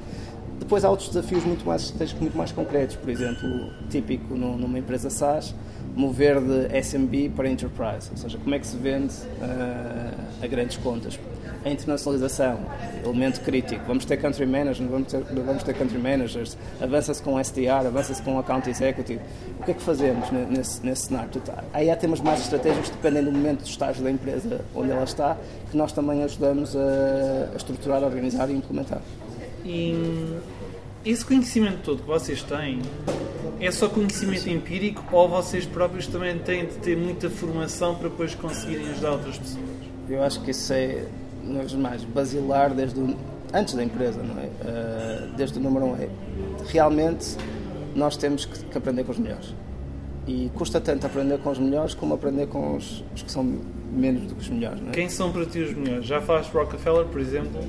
Depois 0.59 0.85
há 0.85 0.89
outros 0.89 1.09
desafios 1.09 1.43
muito 1.43 1.65
mais, 1.65 1.93
muito 2.21 2.37
mais 2.37 2.53
concretos, 2.53 2.95
por 2.95 3.09
exemplo, 3.09 3.73
típico 3.89 4.33
numa 4.33 4.79
empresa 4.79 5.09
SaaS, 5.09 5.53
mover 5.93 6.39
de 6.39 6.81
SMB 6.81 7.33
para 7.35 7.49
Enterprise, 7.49 8.09
ou 8.11 8.17
seja, 8.17 8.37
como 8.37 8.55
é 8.55 8.59
que 8.59 8.67
se 8.67 8.77
vende 8.77 9.13
uh, 9.13 10.41
a 10.41 10.47
grandes 10.47 10.77
contas 10.77 11.19
a 11.65 11.69
internacionalização, 11.69 12.59
elemento 13.03 13.41
crítico. 13.41 13.81
Vamos 13.87 14.05
ter 14.05 14.17
country 14.17 14.45
managers, 14.45 14.89
vamos 14.89 15.11
ter, 15.11 15.23
vamos 15.23 15.63
ter 15.63 15.73
country 15.73 15.97
managers, 15.97 16.57
avança-se 16.81 17.21
com 17.21 17.39
SDR, 17.39 17.87
avança-se 17.87 18.21
com 18.21 18.37
account 18.37 18.69
executive. 18.69 19.19
O 19.59 19.63
que 19.63 19.71
é 19.71 19.73
que 19.73 19.81
fazemos 19.81 20.29
nesse, 20.31 20.85
nesse 20.85 21.07
cenário? 21.07 21.29
Aí 21.73 21.89
há 21.89 21.95
temas 21.95 22.19
mais 22.19 22.41
estratégicos 22.41 22.89
dependem 22.89 23.23
do 23.23 23.31
momento 23.31 23.61
do 23.61 23.67
estágio 23.67 24.03
da 24.03 24.11
empresa 24.11 24.61
onde 24.75 24.91
ela 24.91 25.03
está, 25.03 25.37
que 25.71 25.77
nós 25.77 25.91
também 25.91 26.23
ajudamos 26.23 26.75
a, 26.75 27.49
a 27.53 27.55
estruturar, 27.55 28.03
a 28.03 28.05
organizar 28.05 28.49
e 28.49 28.53
implementar. 28.53 29.01
E 29.65 29.95
esse 31.05 31.25
conhecimento 31.25 31.79
todo 31.83 32.01
que 32.01 32.07
vocês 32.07 32.43
têm 32.43 32.81
é 33.59 33.71
só 33.71 33.87
conhecimento 33.87 34.49
empírico 34.49 35.03
ou 35.11 35.29
vocês 35.29 35.65
próprios 35.65 36.07
também 36.07 36.37
têm 36.39 36.65
de 36.65 36.75
ter 36.75 36.97
muita 36.97 37.29
formação 37.29 37.95
para 37.95 38.09
depois 38.09 38.35
conseguirem 38.35 38.89
ajudar 38.89 39.11
outras 39.11 39.37
pessoas? 39.37 39.63
Eu 40.09 40.21
acho 40.21 40.41
que 40.41 40.51
isso 40.51 40.73
é 40.73 41.05
nos 41.43 41.73
mais 41.73 42.03
basilar 42.03 42.73
desde 42.73 42.99
o, 42.99 43.15
antes 43.53 43.73
da 43.73 43.83
empresa, 43.83 44.21
não 44.23 44.39
é? 44.39 44.45
Uh, 44.45 45.33
desde 45.35 45.59
o 45.59 45.61
número 45.61 45.85
um 45.85 45.95
é 45.95 46.09
realmente 46.67 47.37
nós 47.95 48.17
temos 48.17 48.45
que, 48.45 48.65
que, 48.65 48.77
aprender 48.77 49.03
com 49.03 49.11
os 49.11 49.19
melhores. 49.19 49.53
E 50.25 50.49
custa 50.55 50.79
tanto 50.79 51.05
aprender 51.05 51.37
com 51.39 51.51
os 51.51 51.59
melhores 51.59 51.93
como 51.93 52.13
aprender 52.13 52.47
com 52.47 52.75
os, 52.75 53.03
os 53.13 53.21
que 53.21 53.31
são 53.31 53.43
menos 53.91 54.23
do 54.23 54.35
que 54.35 54.41
os 54.41 54.49
melhores. 54.49 54.81
É? 54.87 54.91
Quem 54.91 55.09
são 55.09 55.31
para 55.31 55.45
ti 55.45 55.59
os 55.59 55.73
melhores? 55.73 56.05
Já 56.05 56.21
faz 56.21 56.47
Rockefeller, 56.47 57.05
por 57.05 57.19
exemplo? 57.19 57.61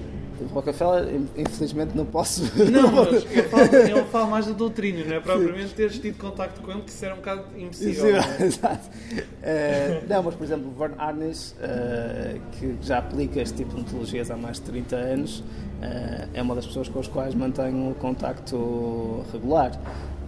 Rockefeller, 0.52 1.20
infelizmente 1.36 1.96
não 1.96 2.04
posso. 2.06 2.42
Não, 2.70 2.90
mas 2.92 3.24
eu 3.34 3.44
falo, 3.44 3.74
eu 3.74 4.06
falo 4.06 4.30
mais 4.30 4.46
da 4.46 4.52
doutrina, 4.52 5.04
não 5.04 5.16
é 5.16 5.20
propriamente 5.20 5.74
teres 5.74 5.98
tido 5.98 6.18
contacto 6.18 6.60
com 6.60 6.70
ele, 6.70 6.82
que 6.82 6.90
isso 6.90 7.04
era 7.04 7.14
um 7.14 7.18
bocado 7.18 7.44
impossível. 7.56 8.12
Não, 8.12 8.18
é? 8.18 8.42
Exato. 8.44 8.88
Uh, 8.88 10.08
não, 10.08 10.22
mas 10.22 10.34
por 10.34 10.44
exemplo, 10.44 10.72
Vern 10.78 10.94
Arnes, 10.98 11.52
uh, 11.52 12.40
que 12.52 12.76
já 12.82 12.98
aplica 12.98 13.40
este 13.40 13.56
tipo 13.56 13.70
de 13.70 13.82
metodologias 13.82 14.30
há 14.30 14.36
mais 14.36 14.56
de 14.56 14.62
30 14.62 14.96
anos, 14.96 15.38
uh, 15.40 16.28
é 16.32 16.42
uma 16.42 16.54
das 16.54 16.66
pessoas 16.66 16.88
com 16.88 17.00
as 17.00 17.08
quais 17.08 17.34
mantenho 17.34 17.94
contacto 18.00 19.24
regular. 19.32 19.72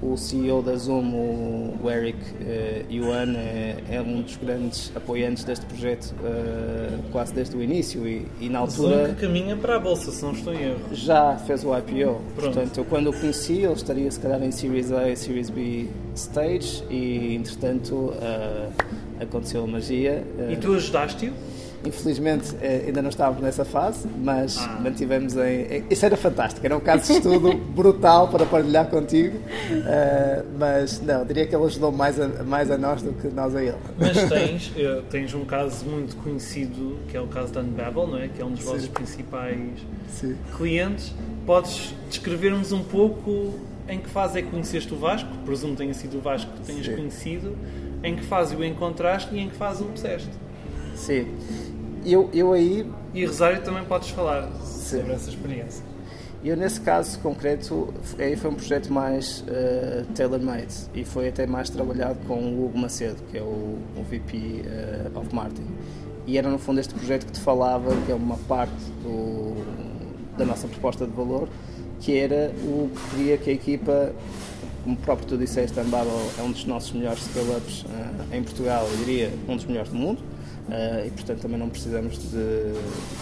O 0.02 0.16
CEO 0.16 0.62
da 0.62 0.76
Zoom, 0.76 1.74
o 1.82 1.90
Eric 1.90 2.18
uh, 2.18 2.92
Yuan, 2.92 3.32
é, 3.36 3.76
é, 3.90 4.00
um 4.00 4.22
dos 4.22 4.36
grandes 4.36 4.92
apoiantes 4.94 5.44
deste 5.44 5.64
projeto 5.66 6.14
uh, 6.20 7.02
quase 7.10 7.32
desde 7.34 7.56
o 7.56 7.62
início 7.62 8.06
e, 8.06 8.26
e 8.40 8.48
na 8.48 8.60
altura... 8.60 9.06
Zoom 9.06 9.14
que 9.14 9.20
caminha 9.26 9.56
para 9.56 9.76
a 9.76 9.80
Bolsa, 9.80 10.10
se 10.10 10.22
não 10.22 10.32
estou 10.32 10.52
em 10.52 10.62
erro. 10.62 10.80
Já 10.92 11.36
fez 11.38 11.64
o 11.64 11.76
IPO. 11.76 11.92
Pronto. 11.94 12.20
Portanto, 12.34 12.78
eu 12.78 12.84
quando 12.84 13.10
o 13.10 13.12
conheci, 13.12 13.62
ele 13.62 13.72
estaria 13.72 14.10
se 14.10 14.20
calhar 14.20 14.42
em 14.42 14.50
Series 14.50 14.92
A 14.92 15.08
e 15.08 15.16
Series 15.16 15.50
B 15.50 15.88
stage 16.14 16.82
e, 16.90 17.34
entretanto, 17.34 17.94
uh, 17.94 18.72
aconteceu 19.20 19.64
a 19.64 19.66
magia. 19.66 20.24
E 20.50 20.56
tu 20.56 20.74
ajudaste-o? 20.74 21.32
Infelizmente 21.84 22.54
eh, 22.60 22.84
ainda 22.86 23.02
não 23.02 23.10
estávamos 23.10 23.42
nessa 23.42 23.64
fase, 23.64 24.08
mas 24.22 24.58
ah. 24.58 24.80
mantivemos 24.82 25.36
em. 25.36 25.84
Isso 25.90 26.04
era 26.04 26.16
fantástico, 26.16 26.64
era 26.64 26.76
um 26.76 26.80
caso 26.80 27.06
de 27.06 27.18
estudo 27.18 27.54
brutal 27.74 28.28
para 28.28 28.44
partilhar 28.46 28.88
contigo, 28.88 29.38
uh, 29.38 30.44
mas 30.58 31.00
não, 31.00 31.24
diria 31.24 31.46
que 31.46 31.54
ele 31.54 31.64
ajudou 31.64 31.92
mais 31.92 32.20
a, 32.20 32.28
mais 32.42 32.70
a 32.70 32.78
nós 32.78 33.02
do 33.02 33.12
que 33.12 33.28
nós 33.28 33.54
a 33.54 33.62
ele. 33.62 33.76
Mas 33.98 34.16
tens, 34.28 34.72
eh, 34.76 35.02
tens 35.10 35.34
um 35.34 35.44
caso 35.44 35.84
muito 35.84 36.16
conhecido, 36.16 36.98
que 37.08 37.16
é 37.16 37.20
o 37.20 37.26
caso 37.26 37.52
da 37.52 37.60
Unbabel, 37.60 38.06
não 38.06 38.18
é? 38.18 38.28
que 38.28 38.40
é 38.40 38.44
um 38.44 38.50
dos 38.50 38.60
Sim. 38.60 38.66
vossos 38.66 38.88
principais 38.88 39.70
Sim. 40.08 40.36
clientes. 40.56 41.12
Podes 41.44 41.94
descrever-nos 42.08 42.72
um 42.72 42.82
pouco 42.82 43.54
em 43.88 44.00
que 44.00 44.08
fase 44.08 44.38
é 44.38 44.42
que 44.42 44.50
conheceste 44.50 44.92
o 44.92 44.96
Vasco? 44.96 45.28
Presumo 45.44 45.72
que 45.72 45.78
tenha 45.78 45.94
sido 45.94 46.18
o 46.18 46.20
Vasco 46.20 46.50
que 46.52 46.66
tenhas 46.66 46.86
Sim. 46.86 46.96
conhecido. 46.96 47.56
Em 48.02 48.16
que 48.16 48.22
fase 48.22 48.54
o 48.54 48.64
encontraste 48.64 49.34
e 49.34 49.38
em 49.38 49.48
que 49.48 49.56
fase 49.56 49.82
o 49.82 49.86
puseste? 49.86 50.30
Sim 50.96 51.26
eu, 52.06 52.30
eu 52.32 52.52
aí. 52.52 52.86
E 53.12 53.24
Rosário 53.24 53.60
também 53.62 53.84
podes 53.84 54.10
falar 54.10 54.48
Sim. 54.62 54.98
sobre 54.98 55.12
essa 55.12 55.28
experiência. 55.28 55.84
Eu, 56.44 56.56
nesse 56.56 56.80
caso 56.80 57.18
concreto, 57.18 57.92
aí 58.18 58.36
foi 58.36 58.50
um 58.50 58.54
projeto 58.54 58.92
mais 58.92 59.40
uh, 59.40 60.04
tailor-made 60.14 60.74
e 60.94 61.04
foi 61.04 61.28
até 61.28 61.46
mais 61.46 61.68
trabalhado 61.68 62.18
com 62.28 62.34
o 62.34 62.66
Hugo 62.66 62.78
Macedo, 62.78 63.16
que 63.30 63.38
é 63.38 63.42
o, 63.42 63.78
o 63.96 64.04
VP 64.04 64.36
uh, 64.36 64.66
eh, 64.66 65.18
of 65.18 65.34
Marketing. 65.34 65.66
E 66.24 66.38
era, 66.38 66.48
no 66.48 66.58
fundo, 66.58 66.78
este 66.78 66.94
projeto 66.94 67.26
que 67.26 67.32
te 67.32 67.40
falava, 67.40 67.90
que 68.04 68.12
é 68.12 68.14
uma 68.14 68.36
parte 68.36 68.74
do, 69.02 69.56
da 70.36 70.44
nossa 70.44 70.68
proposta 70.68 71.04
de 71.04 71.12
valor, 71.12 71.48
que 72.00 72.16
era 72.16 72.52
o 72.62 72.90
que 72.94 73.16
queria 73.16 73.38
que 73.38 73.50
a 73.50 73.52
equipa, 73.52 74.12
como 74.84 74.96
próprio 74.98 75.26
tu 75.26 75.36
disseste, 75.36 75.80
a 75.80 75.82
Ambabel 75.82 76.30
é 76.38 76.42
um 76.42 76.52
dos 76.52 76.64
nossos 76.64 76.92
melhores 76.92 77.24
scale-ups 77.24 77.82
uh, 77.82 78.34
em 78.34 78.42
Portugal, 78.42 78.86
eu 78.88 78.96
diria 78.98 79.32
um 79.48 79.56
dos 79.56 79.64
melhores 79.64 79.90
do 79.90 79.96
mundo 79.96 80.35
Uh, 80.68 81.06
e 81.06 81.10
portanto 81.10 81.42
também 81.42 81.58
não 81.58 81.68
precisamos 81.68 82.18
de 82.18 82.72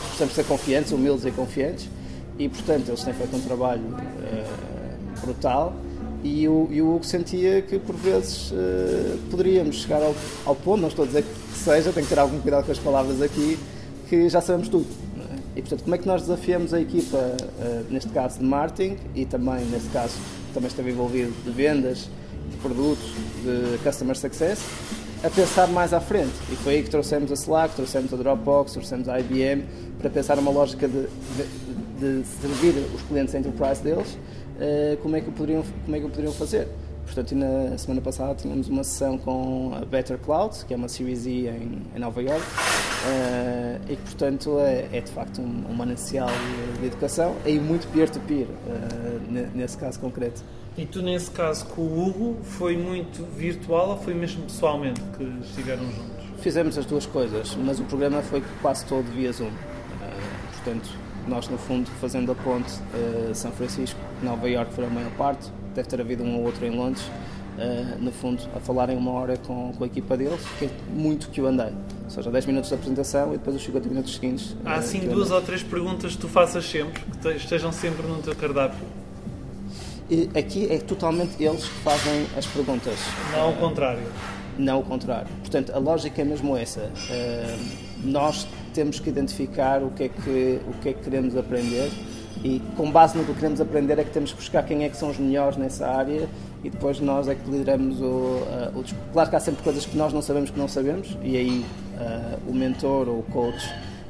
precisamos 0.06 0.34
ser 0.34 0.44
confiantes, 0.44 0.92
humildes 0.92 1.26
e 1.26 1.30
confiantes 1.30 1.90
e 2.38 2.48
portanto 2.48 2.88
eles 2.88 3.04
têm 3.04 3.12
feito 3.12 3.36
um 3.36 3.40
trabalho 3.40 3.82
uh, 3.82 5.20
brutal 5.20 5.74
e 6.22 6.48
o, 6.48 6.68
e 6.70 6.80
o 6.80 6.94
Hugo 6.94 7.04
sentia 7.04 7.60
que 7.60 7.78
por 7.78 7.96
vezes 7.96 8.50
uh, 8.50 9.18
poderíamos 9.30 9.82
chegar 9.82 10.02
ao, 10.02 10.14
ao, 10.46 10.56
ponto, 10.56 10.80
não 10.80 10.88
estou 10.88 11.04
a 11.04 11.06
dizer 11.06 11.22
que 11.22 11.58
seja, 11.58 11.92
tenho 11.92 12.06
que 12.06 12.14
ter 12.14 12.18
algum 12.18 12.40
cuidado 12.40 12.64
com 12.64 12.72
as 12.72 12.78
palavras 12.78 13.20
aqui, 13.20 13.58
que 14.08 14.26
já 14.30 14.40
sabemos 14.40 14.70
tudo. 14.70 14.86
É? 15.18 15.58
E 15.58 15.60
portanto, 15.60 15.82
como 15.82 15.94
é 15.94 15.98
que 15.98 16.06
nós 16.06 16.22
desafiamos 16.22 16.72
a 16.72 16.80
equipa, 16.80 17.18
neste 17.90 18.08
caso 18.08 18.38
de 18.38 18.44
marketing 18.44 18.96
e 19.14 19.26
também, 19.26 19.66
neste 19.66 19.90
caso, 19.90 20.14
também 20.54 20.68
esteve 20.68 20.92
envolvido 20.92 21.30
de 21.44 21.50
vendas, 21.50 22.08
de 22.50 22.56
produtos, 22.56 23.04
de 23.42 23.76
customer 23.84 24.16
success, 24.16 24.60
a 25.25 25.31
pensar 25.31 25.66
mais 25.69 25.95
à 25.95 26.00
frente. 26.00 26.35
E 26.52 26.57
foi 26.57 26.75
aí 26.75 26.83
que 26.83 26.90
trouxemos 26.90 27.31
a 27.31 27.35
Slack, 27.35 27.75
trouxemos 27.75 28.12
a 28.12 28.16
Dropbox, 28.16 28.73
trouxemos 28.73 29.09
a 29.09 29.19
IBM 29.19 29.64
para 29.99 30.11
pensar 30.11 30.38
uma 30.38 30.50
lógica 30.50 30.87
de, 30.87 31.07
de, 31.07 32.21
de 32.21 32.26
servir 32.26 32.75
os 32.95 33.02
clientes 33.02 33.35
enterprise 33.35 33.83
deles, 33.83 34.12
uh, 34.12 34.97
como, 34.99 35.16
é 35.16 35.23
que 35.23 35.31
poderiam, 35.31 35.64
como 35.85 35.97
é 35.97 36.00
que 36.00 36.04
o 36.04 36.11
poderiam 36.11 36.33
fazer. 36.33 36.69
Portanto, 37.07 37.35
na 37.35 37.76
semana 37.76 38.00
passada 38.00 38.35
tínhamos 38.35 38.69
uma 38.69 38.83
sessão 38.83 39.19
com 39.19 39.73
a 39.75 39.85
Better 39.85 40.19
Cloud, 40.19 40.64
que 40.66 40.73
é 40.75 40.76
uma 40.76 40.88
Series 40.88 41.26
E 41.26 41.49
em, 41.49 41.83
em 41.95 41.99
Nova 41.99 42.23
York, 42.23 42.43
uh, 42.43 43.81
e 43.93 43.97
que, 43.97 44.02
portanto, 44.02 44.59
é, 44.59 44.88
é 44.93 45.00
de 45.00 45.11
facto 45.11 45.40
um, 45.40 45.64
um 45.71 45.75
manancial 45.75 46.28
de 46.81 46.87
educação 46.87 47.35
e 47.47 47.59
muito 47.59 47.87
peer-to-peer, 47.88 48.47
-peer, 48.47 49.47
uh, 49.47 49.57
nesse 49.57 49.78
caso 49.78 49.99
concreto. 50.00 50.43
E 50.76 50.85
tu, 50.85 51.00
nesse 51.00 51.31
caso, 51.31 51.66
com 51.66 51.83
o 51.83 52.09
Hugo, 52.09 52.37
foi 52.43 52.76
muito 52.76 53.25
virtual 53.37 53.90
ou 53.90 53.97
foi 53.97 54.12
mesmo 54.12 54.43
pessoalmente 54.43 55.00
que 55.16 55.23
estiveram 55.45 55.85
juntos? 55.85 56.25
Fizemos 56.40 56.76
as 56.76 56.84
duas 56.84 57.06
coisas, 57.06 57.56
mas 57.65 57.78
o 57.78 57.84
programa 57.84 58.21
foi 58.23 58.43
quase 58.60 58.84
todo 58.87 59.04
via 59.13 59.32
Zoom. 59.32 59.47
Uh, 59.47 59.52
portanto, 60.52 60.91
nós, 61.28 61.49
no 61.49 61.56
fundo, 61.56 61.89
fazendo 62.00 62.32
a 62.32 62.34
ponte 62.34 62.73
uh, 62.73 63.32
São 63.34 63.52
Francisco, 63.52 63.99
Nova 64.21 64.49
York 64.49 64.75
foi 64.75 64.84
a 64.84 64.91
maior 64.91 65.13
parte, 65.13 65.49
deve 65.76 65.89
ter 65.89 66.00
havido 66.00 66.25
um 66.25 66.39
ou 66.39 66.45
outro 66.45 66.67
em 66.67 66.71
Londres, 66.71 67.04
uh, 67.04 68.02
no 68.02 68.10
fundo, 68.10 68.43
a 68.56 68.58
falarem 68.58 68.97
uma 68.97 69.13
hora 69.13 69.37
com, 69.37 69.73
com 69.78 69.84
a 69.84 69.87
equipa 69.87 70.17
deles, 70.17 70.41
que 70.58 70.65
é 70.65 70.71
muito 70.93 71.28
que 71.30 71.41
eu 71.41 71.47
andei. 71.47 71.73
Ou 72.02 72.10
seja, 72.10 72.32
10 72.32 72.47
minutos 72.47 72.69
de 72.69 72.75
apresentação 72.75 73.32
e 73.32 73.39
depois 73.39 73.54
os 73.54 73.63
50 73.63 73.89
minutos 73.89 74.13
seguintes. 74.13 74.56
Há 74.65 74.75
assim 74.75 75.06
duas 75.08 75.30
ou 75.30 75.41
três 75.41 75.63
perguntas 75.63 76.17
que 76.17 76.19
tu 76.19 76.28
faças 76.28 76.69
sempre, 76.69 77.00
que 77.00 77.28
estejam 77.28 77.71
sempre 77.71 78.04
no 78.08 78.21
teu 78.21 78.34
cardápio? 78.34 79.03
E 80.10 80.28
aqui 80.38 80.71
é 80.71 80.78
totalmente 80.78 81.43
eles 81.43 81.64
que 81.64 81.80
fazem 81.80 82.26
as 82.36 82.47
perguntas. 82.47 82.99
Não 83.32 83.50
o 83.50 83.56
contrário. 83.56 84.02
Não 84.58 84.80
o 84.80 84.82
contrário. 84.82 85.28
Portanto, 85.40 85.73
a 85.75 85.78
lógica 85.78 86.21
é 86.21 86.25
mesmo 86.25 86.56
essa. 86.56 86.80
Uh, 86.80 87.84
nós 88.04 88.47
temos 88.75 89.00
que 89.00 89.08
identificar 89.08 89.82
o 89.82 89.90
que, 89.90 90.04
é 90.04 90.08
que, 90.08 90.60
o 90.69 90.73
que 90.82 90.90
é 90.90 90.93
que 90.93 91.02
queremos 91.02 91.36
aprender 91.36 91.90
e 92.43 92.60
com 92.76 92.90
base 92.90 93.17
no 93.17 93.25
que 93.25 93.32
queremos 93.32 93.60
aprender 93.60 93.99
é 93.99 94.04
que 94.04 94.10
temos 94.10 94.32
que 94.32 94.36
buscar 94.36 94.62
quem 94.64 94.84
é 94.84 94.88
que 94.88 94.97
são 94.97 95.08
os 95.10 95.19
melhores 95.19 95.56
nessa 95.56 95.86
área 95.86 96.28
e 96.62 96.69
depois 96.69 97.00
nós 97.00 97.28
é 97.28 97.34
que 97.34 97.49
lideramos 97.50 98.00
o, 98.00 98.04
uh, 98.04 98.78
o 98.78 98.84
Claro 99.12 99.30
que 99.30 99.36
há 99.36 99.40
sempre 99.40 99.62
coisas 99.62 99.86
que 99.86 99.97
nós 99.97 100.12
não 100.12 100.21
sabemos 100.21 100.50
que 100.50 100.58
não 100.58 100.69
sabemos 100.69 101.17
e 101.23 101.36
aí 101.36 101.64
uh, 101.95 102.50
o 102.50 102.54
mentor 102.54 103.08
ou 103.08 103.21
o 103.21 103.23
coach 103.23 103.64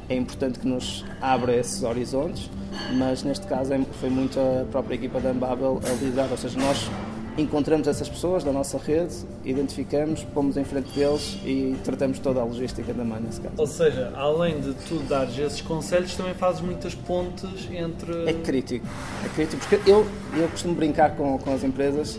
é 0.09 0.17
importante 0.17 0.59
que 0.59 0.67
nos 0.67 1.05
abra 1.21 1.55
esses 1.57 1.83
horizontes, 1.83 2.51
mas 2.95 3.23
neste 3.23 3.47
caso 3.47 3.73
é, 3.73 3.81
foi 4.01 4.11
muito 4.11 4.39
a 4.39 4.65
própria 4.71 4.95
equipa 4.95 5.21
da 5.21 5.31
Ambabel 5.31 5.81
a 5.85 6.05
liderar, 6.05 6.31
ou 6.31 6.37
seja, 6.37 6.59
nós 6.59 6.91
encontramos 7.37 7.89
essas 7.89 8.09
pessoas 8.09 8.45
da 8.45 8.53
nossa 8.53 8.79
rede, 8.79 9.15
identificamos, 9.45 10.23
pomos 10.23 10.57
em 10.57 10.65
frente 10.65 10.91
deles 10.95 11.39
e 11.45 11.77
tratamos 11.83 12.19
toda 12.19 12.41
a 12.41 12.45
logística 12.45 12.93
da 12.95 13.05
mãe 13.05 13.21
nesse 13.21 13.41
caso. 13.41 13.55
Ou 13.59 13.67
seja, 13.67 14.13
além 14.15 14.61
de 14.61 14.73
tu 14.75 14.99
dares 15.09 15.37
esses 15.39 15.61
conselhos, 15.61 16.15
também 16.15 16.35
fazes 16.35 16.61
muitas 16.61 16.95
pontes 16.95 17.69
entre... 17.73 18.29
É 18.29 18.33
crítico, 18.33 18.87
é 19.25 19.29
crítico, 19.35 19.67
porque 19.67 19.91
eu, 19.91 20.07
eu 20.37 20.49
costumo 20.49 20.75
brincar 20.75 21.17
com, 21.17 21.37
com 21.39 21.53
as 21.53 21.65
empresas 21.65 22.19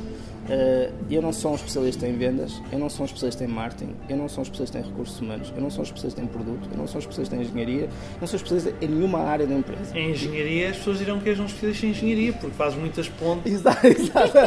eu 1.10 1.22
não 1.22 1.34
sou 1.34 1.52
um 1.52 1.56
especialista 1.56 2.08
em 2.08 2.18
vendas, 2.18 2.62
eu 2.72 2.78
não 2.78 2.90
sou 2.90 3.04
um 3.04 3.06
especialista 3.06 3.44
em 3.44 3.48
marketing, 3.48 3.96
eu 4.08 4.16
não 4.16 4.30
sou 4.30 4.40
um 4.40 4.44
especialista 4.44 4.80
em 4.80 4.84
recursos 4.84 5.20
humanos, 5.20 5.52
eu 5.56 5.62
não 5.62 5.70
sou 5.70 5.80
um 5.80 5.84
especialista 5.84 6.22
em 6.22 6.28
produto, 6.28 6.70
eu 6.72 6.78
não 6.78 6.88
sou 6.88 6.98
um 6.98 7.00
especialista 7.00 7.36
em 7.36 7.42
engenharia, 7.42 7.84
eu 7.84 7.90
não 8.22 8.28
sou 8.28 8.40
um 8.40 8.44
especialista 8.44 8.86
em 8.86 8.88
nenhuma 8.88 9.20
área 9.20 9.48
da 9.48 9.56
empresa. 9.56 9.98
Em 9.98 10.12
engenharia, 10.12 10.70
as 10.70 10.78
pessoas 10.78 11.00
dirão 11.00 11.20
que 11.20 11.30
és 11.30 11.40
um 11.40 11.46
especialista 11.46 11.86
em 11.86 11.90
engenharia, 11.90 12.34
porque 12.34 12.56
faz 12.56 12.76
muitas 12.76 13.10
pontes. 13.10 13.52
Exato, 13.52 13.88
exato. 13.88 14.38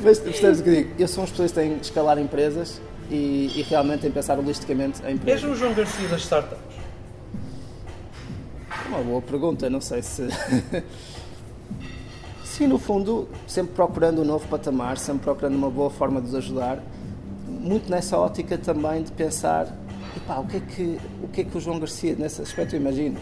Mas 0.00 0.18
percebes 0.20 0.60
o 0.60 0.62
que 0.62 0.70
digo? 0.70 0.94
Eu 0.98 1.08
sou 1.08 1.22
um 1.22 1.24
especialista 1.24 1.64
em 1.64 1.76
escalar 1.78 2.18
empresas 2.18 2.80
e, 3.10 3.50
e 3.56 3.62
realmente 3.68 4.06
em 4.06 4.10
pensar 4.10 4.38
holisticamente 4.38 5.02
em 5.06 5.14
empresas. 5.14 5.42
És 5.42 5.50
um 5.50 5.56
João 5.56 5.74
Garcia 5.74 6.08
das 6.08 6.20
startups? 6.22 6.58
Uma 8.88 9.02
boa 9.02 9.22
pergunta, 9.22 9.68
não 9.68 9.80
sei 9.80 10.02
se. 10.02 10.28
Sim, 12.54 12.68
no 12.68 12.78
fundo, 12.78 13.26
sempre 13.48 13.74
procurando 13.74 14.22
um 14.22 14.24
novo 14.24 14.46
patamar, 14.46 14.96
sempre 14.96 15.24
procurando 15.24 15.56
uma 15.56 15.68
boa 15.68 15.90
forma 15.90 16.20
de 16.20 16.28
os 16.28 16.36
ajudar, 16.36 16.80
muito 17.48 17.90
nessa 17.90 18.16
ótica 18.16 18.56
também 18.56 19.02
de 19.02 19.10
pensar, 19.10 19.76
epá, 20.16 20.38
o 20.38 20.46
que 20.46 20.58
é 20.58 20.60
que 20.60 21.00
o 21.20 21.26
que 21.26 21.40
é 21.40 21.44
que 21.44 21.58
o 21.58 21.60
João 21.60 21.80
Garcia 21.80 22.14
nesse 22.16 22.40
aspecto 22.40 22.76
eu 22.76 22.80
imagino 22.80 23.18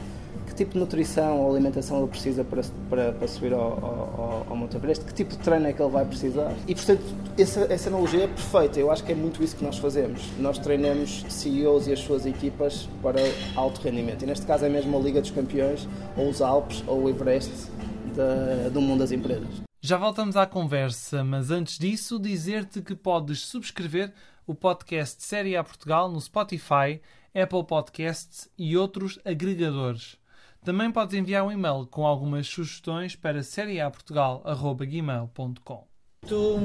que 0.47 0.55
tipo 0.55 0.73
de 0.73 0.81
nutrição 0.81 1.41
ou 1.41 1.51
alimentação 1.51 2.01
ele 2.01 2.09
precisa 2.09 2.45
para, 2.45 2.61
para, 2.91 3.13
para 3.13 3.27
subir 3.27 3.55
ao, 3.55 3.61
ao, 3.61 4.47
ao 4.51 4.55
Monte 4.55 4.77
Everest, 4.77 5.03
que 5.03 5.15
tipo 5.15 5.31
de 5.31 5.39
treino 5.39 5.67
é 5.67 5.73
que 5.73 5.81
ele 5.81 5.91
vai 5.91 6.05
precisar. 6.05 6.53
E, 6.69 6.75
portanto, 6.75 7.03
essa, 7.39 7.61
essa 7.73 7.89
analogia 7.89 8.25
é 8.25 8.27
perfeita. 8.27 8.79
Eu 8.79 8.91
acho 8.91 9.03
que 9.03 9.13
é 9.13 9.15
muito 9.15 9.43
isso 9.43 9.57
que 9.57 9.65
nós 9.65 9.79
fazemos. 9.79 10.21
Nós 10.39 10.59
treinamos 10.59 11.25
CEOs 11.31 11.87
e 11.87 11.93
as 11.95 12.01
suas 12.01 12.27
equipas 12.27 12.87
para 13.03 13.21
alto 13.57 13.81
rendimento. 13.81 14.25
E 14.25 14.27
neste 14.27 14.45
caso 14.45 14.67
é 14.67 14.69
mesmo 14.69 14.95
a 14.95 15.01
Liga 15.01 15.23
dos 15.23 15.31
Campeões, 15.31 15.89
ou 16.19 16.29
os 16.29 16.43
Alpes, 16.43 16.85
ou 16.87 17.05
o 17.05 17.09
Everest, 17.09 17.71
da, 18.13 18.69
do 18.69 18.81
mundo 18.81 19.01
das 19.01 19.13
empresas. 19.13 19.63
Já 19.81 19.97
voltamos 19.97 20.37
à 20.37 20.47
conversa, 20.47 21.25
mas 21.25 21.51
antes 21.51 21.79
disso, 21.79 22.19
dizer-te 22.19 22.81
que 22.81 22.95
podes 22.95 23.41
subscrever 23.41 24.13
o 24.47 24.55
podcast 24.55 25.23
Série 25.23 25.57
A 25.57 25.65
Portugal 25.65 26.11
no 26.11 26.21
Spotify, 26.21 27.01
Apple 27.35 27.65
Podcasts 27.67 28.49
e 28.57 28.77
outros 28.77 29.19
agregadores. 29.25 30.17
Também 30.65 30.93
podes 30.93 31.15
enviar 31.15 31.45
um 31.45 31.51
e-mail 31.51 31.89
com 31.91 32.07
algumas 32.07 32.47
sugestões 32.47 33.17
para 33.17 33.43
serieaportugal.gmail.com 33.43 35.93
Tu 36.25 36.57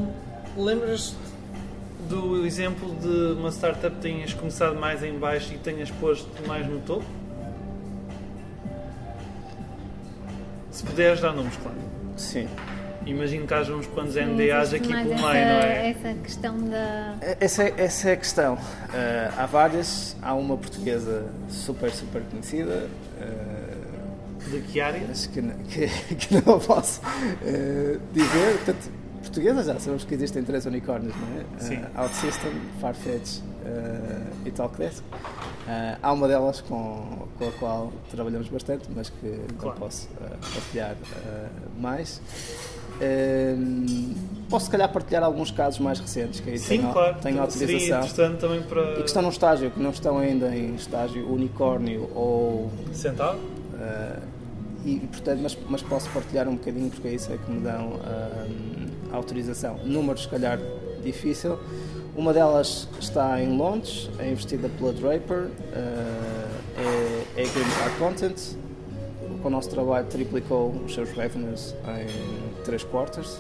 lembras 0.55 1.15
do 2.07 2.45
exemplo 2.45 2.93
de 2.95 3.39
uma 3.39 3.49
startup 3.49 3.95
que 3.95 4.01
tenhas 4.03 4.36
começado 4.36 4.79
mais 4.79 5.01
em 5.01 5.17
baixo 5.17 5.51
e 5.53 5.57
tenhas 5.57 5.89
posto 5.89 6.29
mais 6.47 6.67
no 6.67 6.79
topo? 6.81 7.07
Se 10.78 10.84
puderes 10.84 11.20
dar 11.22 11.34
nomes, 11.34 11.56
claro. 11.58 11.76
Sim. 12.16 12.48
imagino 13.04 13.48
que 13.48 13.54
haja 13.56 13.74
uns 13.74 13.88
quantos 13.88 14.13
NDAs 14.16 14.76
aqui 14.76 14.90
pelo 14.90 15.13
essa, 15.13 15.28
meio, 15.28 15.46
não 15.48 15.60
é? 15.60 15.90
Essa 15.90 16.13
questão 16.22 16.58
da. 16.70 17.16
Essa 17.40 17.63
é, 17.63 17.74
essa 17.78 18.10
é 18.10 18.13
a 18.13 18.18
questão. 18.18 18.54
Uh, 18.54 18.60
há 19.40 19.46
várias, 19.48 20.16
há 20.22 20.36
uma 20.36 20.56
portuguesa 20.56 21.26
super, 21.50 21.90
super 21.90 22.22
conhecida. 22.30 22.88
Uh, 23.20 24.50
De 24.52 24.62
que 24.62 24.80
área? 24.80 25.02
acho 25.10 25.30
que, 25.32 25.42
não- 25.42 25.56
que, 25.63 25.88
que 26.16 26.36
não 26.36 26.60
posso 26.60 27.02
uh, 27.02 28.00
dizer. 28.13 28.58
Portanto, 28.58 28.92
portuguesa 29.22 29.63
já 29.63 29.80
sabemos 29.80 30.04
que 30.06 30.13
existem 30.13 30.44
três 30.44 30.63
unicórnios, 30.68 31.16
não 31.16 31.42
é? 31.42 31.60
Sim. 31.60 31.78
Uh, 31.78 32.02
OutSystem, 32.04 32.52
Farfetch 32.80 33.40
uh, 33.40 34.24
e 34.46 34.52
Talkdesk. 34.52 35.04
Uh, 35.67 35.97
há 36.01 36.13
uma 36.13 36.30
delas 36.30 36.62
com, 36.62 37.27
com 37.38 37.45
a 37.49 37.51
qual 37.60 37.91
trabalhamos 38.10 38.47
bastante, 38.47 38.88
mas 38.95 39.10
que 39.10 39.38
Claro. 39.60 39.77
não 39.77 39.86
posso 39.86 40.08
uh, 40.13 40.38
partilhar 40.53 40.93
uh, 40.93 41.82
mais. 41.82 42.21
Posso, 44.49 44.65
se 44.65 44.71
calhar, 44.71 44.91
partilhar 44.91 45.23
alguns 45.23 45.51
casos 45.51 45.80
mais 45.80 45.99
recentes, 45.99 46.39
que 46.39 46.51
aí 46.51 46.58
Sim, 46.58 46.80
tenho, 46.80 46.93
claro. 46.93 47.17
tenho 47.21 47.41
autorização. 47.41 47.97
interessante 47.99 48.39
também 48.39 48.62
para. 48.63 48.93
E 48.93 49.01
que 49.01 49.08
estão 49.08 49.21
num 49.21 49.30
estágio, 49.30 49.69
que 49.69 49.80
não 49.80 49.89
estão 49.89 50.17
ainda 50.17 50.56
em 50.56 50.73
estágio 50.75 51.30
unicórnio 51.32 52.10
ou. 52.15 52.71
Sentado? 52.93 53.38
uh, 53.38 54.21
e, 54.86 54.99
portanto, 54.99 55.39
mas, 55.43 55.58
mas 55.69 55.82
posso 55.82 56.10
partilhar 56.12 56.47
um 56.47 56.56
bocadinho, 56.56 56.89
porque 56.89 57.10
é 57.10 57.13
isso 57.15 57.32
é 57.34 57.38
que 57.38 57.51
me 57.51 57.60
dão 57.60 57.99
autorização. 59.12 59.77
Números, 59.84 60.21
se 60.21 60.30
calhar, 60.30 60.58
difícil. 61.03 61.60
Uma 62.17 62.34
delas 62.34 62.88
está 62.99 63.39
em 63.41 63.56
Londres, 63.56 64.10
é 64.17 64.32
investida 64.32 64.67
pela 64.77 64.91
Draper, 64.91 65.43
uh, 65.43 65.49
é, 67.36 67.41
é 67.41 67.43
a 67.43 67.47
Green 67.47 67.69
Park 67.80 67.97
Content. 67.99 68.58
Com 69.41 69.49
o 69.49 69.51
nosso 69.51 69.69
trabalho, 69.69 70.08
triplicou 70.08 70.71
os 70.84 70.95
seus 70.95 71.12
revenues 71.12 71.75
em 71.88 72.63
3 72.63 72.84
quarters. 72.86 73.39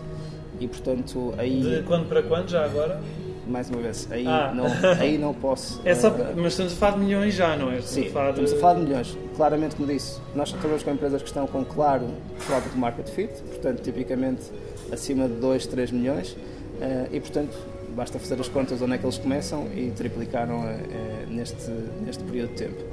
E, 0.59 0.67
portanto, 0.67 1.33
aí, 1.39 1.61
De 1.61 1.83
quando 1.83 2.07
para 2.07 2.21
quando, 2.21 2.49
já 2.49 2.63
agora? 2.63 2.99
mais 3.47 3.69
uma 3.69 3.81
vez, 3.81 4.07
aí, 4.11 4.27
Ah. 4.27 4.51
não, 4.53 4.65
aí 4.99 5.17
não 5.17 5.33
posso. 5.33 5.79
É 5.85 5.95
só, 5.95 6.09
uh, 6.09 6.13
mas 6.35 6.53
estamos 6.53 6.73
a 6.73 6.75
falar 6.75 6.97
de 6.97 6.99
milhões 7.05 7.33
já, 7.33 7.55
não 7.55 7.71
é? 7.71 7.79
Sim, 7.81 8.01
Estamos 8.05 8.09
a 8.09 8.13
falar 8.13 8.25
de- 8.25 8.43
estamos 8.43 8.53
a 8.53 8.57
falar 8.61 8.73
de 8.75 8.81
milhões. 8.81 9.17
Claramente, 9.37 9.75
como 9.77 9.87
disse, 9.87 10.19
nós 10.35 10.51
trabalhamos 10.51 10.83
com 10.83 10.91
empresas 10.91 11.21
que 11.23 11.27
estão 11.29 11.47
com 11.47 11.63
claro 11.65 12.07
product 12.45 12.77
market 12.77 13.07
fit, 13.09 13.31
portanto, 13.43 13.81
tipicamente 13.81 14.51
acima 14.91 15.27
de 15.29 15.35
2, 15.35 15.65
3 15.65 15.91
milhões, 15.91 16.35
eh, 16.81 17.07
e 17.13 17.19
portanto, 17.21 17.55
basta 17.97 18.19
fazer 18.19 18.39
as 18.39 18.47
contas 18.47 18.79
onde 18.81 18.93
é 18.93 18.97
que 18.99 19.05
eles 19.05 19.17
começam 19.17 19.67
e 19.75 19.89
triplicaram 19.89 20.63
eh, 20.67 20.79
eh, 20.91 21.25
neste, 21.29 21.69
neste 22.05 22.23
período 22.23 22.49
de 22.51 22.55
tempo. 22.55 22.83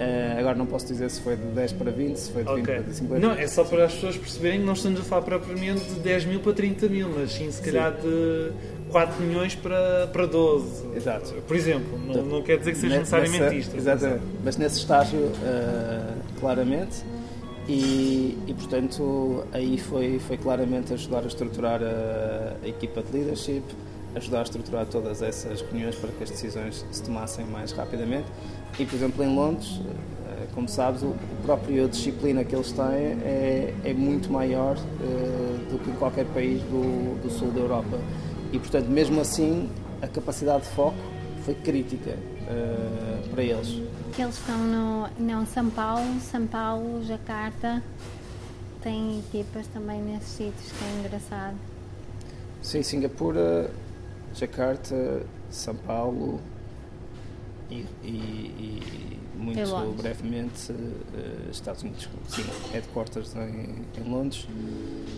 Eh, 0.00 0.36
agora 0.38 0.56
não 0.56 0.64
posso 0.66 0.86
dizer 0.86 1.10
se 1.10 1.20
foi 1.20 1.36
de 1.36 1.42
10 1.48 1.72
para 1.74 1.90
20, 1.90 2.16
se 2.16 2.32
foi 2.32 2.42
de 2.42 2.54
20 2.54 2.62
Ok. 2.62 2.80
para 2.82 2.92
50. 2.94 3.26
Não, 3.26 3.32
é 3.34 3.46
só 3.46 3.64
para 3.64 3.84
as 3.84 3.92
pessoas 3.94 4.16
perceberem 4.16 4.60
que 4.60 4.66
não 4.66 4.72
estamos 4.72 4.98
a 5.00 5.02
falar 5.04 5.22
propriamente 5.22 5.84
de 5.84 6.00
10 6.00 6.24
mil 6.24 6.40
para 6.40 6.52
30 6.54 6.88
mil, 6.88 7.08
mas 7.14 7.32
sim 7.32 7.50
se 7.50 7.60
calhar 7.62 7.92
de 7.92 8.50
4 8.90 9.22
milhões 9.22 9.54
para, 9.54 10.06
para 10.12 10.26
12. 10.26 10.86
Exato. 10.96 11.34
Por 11.46 11.54
exemplo, 11.54 11.98
não, 11.98 12.06
Portanto, 12.06 12.26
não 12.26 12.42
quer 12.42 12.58
dizer 12.58 12.72
que 12.72 12.78
seja 12.78 12.92
Ne- 12.94 12.98
necessariamente 13.00 13.40
nessa- 13.42 13.54
isto. 13.54 13.76
Exatamente. 13.76 14.22
Mas 14.42 14.56
nesse 14.56 14.78
estágio, 14.78 15.32
eh, 15.44 16.14
claramente. 16.40 17.04
E, 17.68 18.38
e, 18.46 18.54
portanto, 18.54 19.44
aí 19.52 19.76
foi, 19.76 20.20
foi 20.20 20.36
claramente 20.36 20.92
ajudar 20.94 21.24
a 21.24 21.26
estruturar 21.26 21.80
a, 21.82 22.54
a 22.64 22.68
equipa 22.68 23.02
de 23.02 23.12
leadership, 23.18 23.62
ajudar 24.16 24.40
a 24.40 24.42
estruturar 24.42 24.86
todas 24.86 25.22
essas 25.22 25.60
reuniões 25.60 25.94
para 25.96 26.10
que 26.10 26.24
as 26.24 26.30
decisões 26.30 26.84
se 26.90 27.02
tomassem 27.02 27.44
mais 27.46 27.72
rapidamente. 27.72 28.26
E, 28.78 28.84
por 28.84 28.94
exemplo, 28.94 29.22
em 29.22 29.34
Londres, 29.34 29.80
eh, 30.26 30.46
como 30.54 30.68
sabes, 30.68 31.02
o 31.02 31.14
próprio 31.42 31.88
disciplina 31.88 32.42
que 32.42 32.54
eles 32.54 32.72
têm 32.72 32.84
é, 32.84 33.74
é 33.84 33.94
muito 33.94 34.30
maior 34.32 34.76
eh, 34.76 35.70
do 35.70 35.78
que 35.78 35.90
em 35.90 35.94
qualquer 35.94 36.24
país 36.26 36.60
do, 36.62 37.20
do 37.22 37.30
sul 37.30 37.50
da 37.50 37.60
Europa. 37.60 37.98
E, 38.52 38.58
portanto, 38.58 38.86
mesmo 38.88 39.20
assim, 39.20 39.70
a 40.00 40.08
capacidade 40.08 40.64
de 40.64 40.70
foco 40.70 40.96
foi 41.44 41.54
crítica 41.54 42.16
eh, 42.48 43.22
para 43.30 43.42
eles. 43.42 43.80
eles 44.18 44.38
estão 44.38 44.58
no 44.58 45.08
não, 45.18 45.44
São 45.46 45.68
Paulo, 45.68 46.20
São 46.20 46.46
Paulo, 46.46 47.04
Jacarta. 47.04 47.82
Tem 48.82 49.18
equipas 49.18 49.66
também 49.68 50.00
nesses 50.00 50.28
sítios, 50.28 50.72
que 50.72 50.84
é 50.84 51.00
engraçado. 51.00 51.56
Sim, 52.62 52.82
Singapura, 52.82 53.70
Jacarta, 54.34 55.22
São 55.50 55.74
Paulo 55.74 56.40
e, 57.70 57.84
e- 58.02 58.06
e 58.06 59.18
muito 59.38 59.60
Londres. 59.68 60.00
brevemente 60.00 60.72
eh, 60.72 61.50
Estados 61.50 61.82
Unidos. 61.82 62.08
Sim, 62.28 62.44
headquarters 62.72 63.34
em, 63.36 64.00
em 64.00 64.08
Londres. 64.10 64.46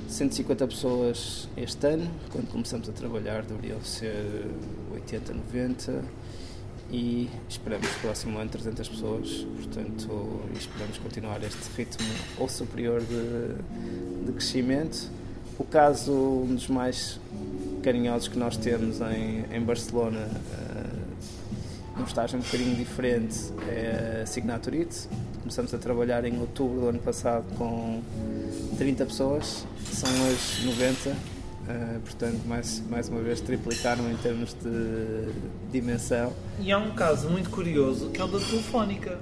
150 0.09 0.67
pessoas 0.67 1.49
este 1.57 1.87
ano, 1.87 2.11
quando 2.33 2.49
começamos 2.51 2.89
a 2.89 2.93
trabalhar 2.93 3.43
deveriam 3.43 3.81
ser 3.83 4.47
80, 4.93 5.35
90 5.35 6.03
e 6.91 7.29
esperamos 7.49 7.87
no 7.87 7.95
próximo 8.01 8.39
ano 8.39 8.49
300 8.51 8.89
pessoas, 8.89 9.29
portanto 9.57 10.41
esperamos 10.59 10.97
continuar 10.99 11.43
este 11.45 11.59
ritmo 11.77 12.07
ou 12.39 12.49
superior 12.49 13.01
de, 13.03 14.25
de 14.27 14.33
crescimento. 14.33 15.11
O 15.59 15.65
caso, 15.65 16.13
um 16.13 16.55
dos 16.55 16.69
mais 16.69 17.21
carinhosos 17.89 18.29
que 18.29 18.39
nós 18.39 18.55
temos 18.59 19.01
em, 19.01 19.47
em 19.51 19.63
Barcelona, 19.63 20.29
eh, 20.53 21.97
num 21.97 22.05
estágio 22.05 22.39
um 22.39 22.43
bocadinho 22.43 22.77
diferente, 22.77 23.51
é 23.67 24.21
a 24.23 24.27
Signaturite. 24.27 25.09
Começamos 25.39 25.73
a 25.73 25.79
trabalhar 25.79 26.23
em 26.27 26.39
outubro 26.39 26.81
do 26.81 26.89
ano 26.89 26.99
passado 26.99 27.47
com 27.57 28.03
30 28.77 29.07
pessoas, 29.07 29.67
são 29.91 30.11
hoje 30.27 30.67
90, 30.67 31.17
eh, 31.67 31.99
portanto, 32.05 32.43
mais, 32.47 32.83
mais 32.91 33.09
uma 33.09 33.23
vez, 33.23 33.41
triplicaram 33.41 34.11
em 34.11 34.17
termos 34.19 34.53
de 34.53 35.33
dimensão. 35.73 36.35
E 36.61 36.71
há 36.71 36.77
um 36.77 36.91
caso 36.91 37.31
muito 37.31 37.49
curioso 37.49 38.11
que 38.11 38.21
é 38.21 38.25
o 38.25 38.29
da 38.29 38.39
Telefónica. 38.39 39.19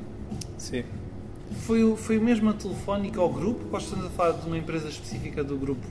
Sim. 0.59 0.83
Foi, 1.67 1.97
foi 1.97 2.19
mesmo 2.19 2.51
a 2.51 2.53
Telefónica 2.53 3.21
ao 3.21 3.29
grupo 3.29 3.65
ou 3.71 3.79
estamos 3.79 4.07
a 4.07 4.11
falar 4.11 4.33
de 4.33 4.47
uma 4.47 4.57
empresa 4.57 4.89
específica 4.89 5.43
do 5.43 5.57
grupo 5.57 5.87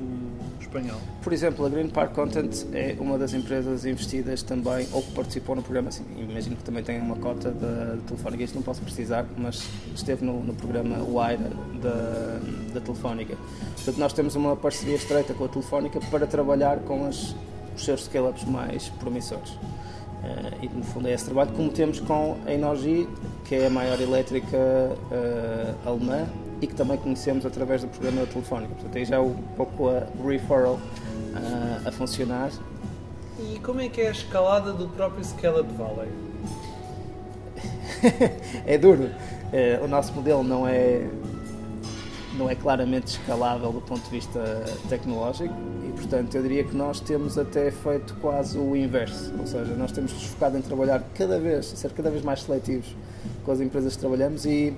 espanhol? 0.59 0.99
Por 1.21 1.33
exemplo, 1.33 1.65
a 1.65 1.69
Green 1.69 1.89
Park 1.89 2.13
Content 2.13 2.65
é 2.73 2.95
uma 2.99 3.17
das 3.17 3.33
empresas 3.33 3.85
investidas 3.85 4.43
também, 4.43 4.87
ou 4.91 5.01
que 5.01 5.11
participou 5.11 5.55
no 5.55 5.61
programa, 5.61 5.89
assim, 5.89 6.03
imagino 6.17 6.55
que 6.55 6.63
também 6.63 6.83
tem 6.83 6.99
uma 6.99 7.15
cota 7.15 7.51
da 7.51 7.97
Telefónica, 8.07 8.43
isto 8.43 8.55
não 8.55 8.61
posso 8.61 8.81
precisar, 8.81 9.25
mas 9.37 9.67
esteve 9.93 10.25
no, 10.25 10.43
no 10.43 10.53
programa 10.53 10.97
Wire 10.97 11.43
da, 11.81 12.39
da 12.73 12.81
Telefónica. 12.81 13.35
Portanto, 13.75 13.97
nós 13.97 14.13
temos 14.13 14.35
uma 14.35 14.55
parceria 14.55 14.95
estreita 14.95 15.33
com 15.33 15.45
a 15.45 15.47
Telefónica 15.47 15.99
para 16.11 16.27
trabalhar 16.27 16.79
com 16.79 17.05
as, 17.05 17.35
os 17.75 17.83
seus 17.83 18.05
scale-ups 18.05 18.43
mais 18.45 18.89
promissores. 18.89 19.57
Eh, 20.25 20.65
e 20.65 20.69
no 20.69 20.83
fundo 20.83 21.07
é 21.07 21.13
esse 21.13 21.25
trabalho, 21.25 21.51
como 21.51 21.69
temos 21.69 21.99
com 21.99 22.37
a 22.45 22.51
Energy, 22.51 23.07
que 23.43 23.55
é 23.55 23.67
a 23.67 23.69
maior 23.69 23.99
elétrica 24.01 24.57
eh, 25.11 25.73
alemã 25.85 26.27
e 26.61 26.67
que 26.67 26.73
também 26.73 26.97
conhecemos 26.97 27.45
através 27.45 27.81
do 27.81 27.87
programa 27.87 28.21
da 28.21 28.27
Telefónica. 28.27 28.73
Portanto, 28.73 28.97
aí 28.97 29.05
já 29.05 29.17
é 29.17 29.19
um 29.19 29.35
pouco 29.55 29.89
a 29.89 30.03
referral 30.23 30.79
eh, 31.35 31.87
a 31.87 31.91
funcionar. 31.91 32.49
E 33.39 33.59
como 33.59 33.81
é 33.81 33.89
que 33.89 34.01
é 34.01 34.07
a 34.07 34.11
escalada 34.11 34.71
do 34.73 34.87
próprio 34.87 35.23
Scale-Up 35.23 35.71
Valley? 35.73 36.09
é 38.65 38.77
duro. 38.77 39.09
Eh, 39.53 39.79
o 39.83 39.87
nosso 39.87 40.13
modelo 40.13 40.43
não 40.43 40.67
é 40.67 41.07
não 42.37 42.49
é 42.49 42.55
claramente 42.55 43.07
escalável 43.07 43.71
do 43.71 43.81
ponto 43.81 44.03
de 44.03 44.09
vista 44.09 44.39
tecnológico 44.89 45.53
e, 45.87 45.91
portanto, 45.91 46.35
eu 46.35 46.41
diria 46.41 46.63
que 46.63 46.75
nós 46.75 46.99
temos 46.99 47.37
até 47.37 47.71
feito 47.71 48.15
quase 48.15 48.57
o 48.57 48.75
inverso. 48.75 49.33
Ou 49.39 49.47
seja, 49.47 49.73
nós 49.75 49.91
temos 49.91 50.11
focado 50.11 50.57
em 50.57 50.61
trabalhar 50.61 51.03
cada 51.15 51.39
vez, 51.39 51.65
ser 51.65 51.91
cada 51.91 52.09
vez 52.09 52.23
mais 52.23 52.41
seletivos 52.41 52.95
com 53.43 53.51
as 53.51 53.59
empresas 53.59 53.93
que 53.95 53.99
trabalhamos 53.99 54.45
e, 54.45 54.73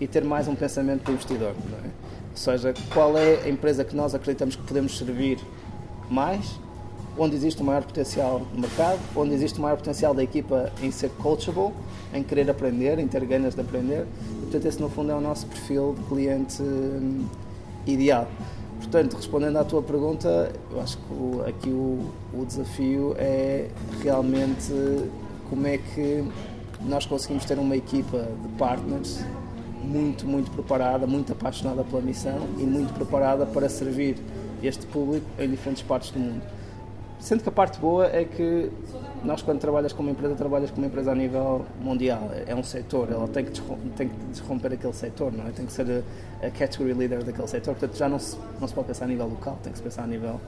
e 0.00 0.06
ter 0.06 0.24
mais 0.24 0.48
um 0.48 0.54
pensamento 0.54 1.04
do 1.04 1.12
investidor. 1.12 1.54
é? 1.84 1.86
Ou 2.30 2.36
seja, 2.36 2.74
qual 2.92 3.16
é 3.16 3.42
a 3.44 3.48
empresa 3.48 3.84
que 3.84 3.96
nós 3.96 4.14
acreditamos 4.14 4.54
que 4.54 4.62
podemos 4.62 4.96
servir 4.96 5.38
mais, 6.10 6.58
onde 7.16 7.34
existe 7.34 7.60
o 7.60 7.64
maior 7.64 7.82
potencial 7.82 8.42
no 8.54 8.60
mercado, 8.60 9.00
onde 9.16 9.34
existe 9.34 9.58
o 9.58 9.62
maior 9.62 9.76
potencial 9.76 10.14
da 10.14 10.22
equipa 10.22 10.70
em 10.80 10.90
ser 10.90 11.10
coachable, 11.10 11.72
em 12.14 12.22
querer 12.22 12.48
aprender, 12.48 12.98
em 12.98 13.08
ter 13.08 13.24
ganas 13.24 13.54
de 13.54 13.60
aprender. 13.60 14.06
Portanto, 14.48 14.64
esse 14.66 14.80
no 14.80 14.88
fundo 14.88 15.12
é 15.12 15.14
o 15.14 15.20
nosso 15.20 15.46
perfil 15.46 15.94
de 15.98 16.04
cliente 16.04 16.62
hum, 16.62 17.26
ideal. 17.86 18.26
Portanto, 18.78 19.14
respondendo 19.16 19.58
à 19.58 19.64
tua 19.64 19.82
pergunta, 19.82 20.50
eu 20.70 20.80
acho 20.80 20.96
que 20.96 21.12
o- 21.12 21.44
aqui 21.46 21.68
o, 21.68 21.98
o 22.32 22.46
desafio 22.46 23.14
é 23.18 23.68
realmente 24.02 24.72
como 25.50 25.66
é 25.66 25.76
que 25.76 26.24
nós 26.80 27.04
conseguimos 27.04 27.44
ter 27.44 27.58
uma 27.58 27.76
equipa 27.76 28.26
de 28.42 28.48
partners 28.56 29.20
muito, 29.84 30.26
muito 30.26 30.50
preparada, 30.50 31.06
muito 31.06 31.30
apaixonada 31.32 31.84
pela 31.84 32.00
missão 32.00 32.38
e 32.58 32.62
muito 32.62 32.94
preparada 32.94 33.44
para 33.44 33.68
servir 33.68 34.16
este 34.62 34.86
público 34.86 35.26
em 35.38 35.50
diferentes 35.50 35.82
partes 35.82 36.10
do 36.10 36.18
mundo. 36.18 36.40
Sendo 37.18 37.42
que 37.42 37.48
a 37.48 37.52
parte 37.52 37.78
boa 37.80 38.06
é 38.06 38.24
que 38.24 38.70
nós, 39.24 39.42
quando 39.42 39.58
trabalhas 39.58 39.92
com 39.92 40.02
uma 40.02 40.12
empresa, 40.12 40.34
trabalhas 40.36 40.70
com 40.70 40.78
uma 40.78 40.86
empresa 40.86 41.10
a 41.10 41.14
nível 41.14 41.66
mundial. 41.80 42.30
É 42.46 42.54
um 42.54 42.62
setor, 42.62 43.08
ela 43.10 43.26
tem 43.26 43.44
que, 43.44 43.60
tem 43.96 44.08
que 44.08 44.14
desromper 44.30 44.72
aquele 44.72 44.92
setor, 44.92 45.32
não 45.32 45.46
é? 45.46 45.50
Tem 45.50 45.66
que 45.66 45.72
ser 45.72 46.04
a, 46.42 46.46
a 46.46 46.50
category 46.50 46.94
leader 46.94 47.24
daquele 47.24 47.48
setor. 47.48 47.74
Portanto, 47.74 47.96
já 47.98 48.08
não 48.08 48.18
se, 48.20 48.36
não 48.60 48.68
se 48.68 48.72
pode 48.74 48.86
pensar 48.86 49.04
a 49.06 49.08
nível 49.08 49.26
local, 49.26 49.58
tem 49.62 49.72
que 49.72 49.78
se 49.78 49.82
pensar 49.84 50.04
a 50.04 50.06
nível 50.06 50.40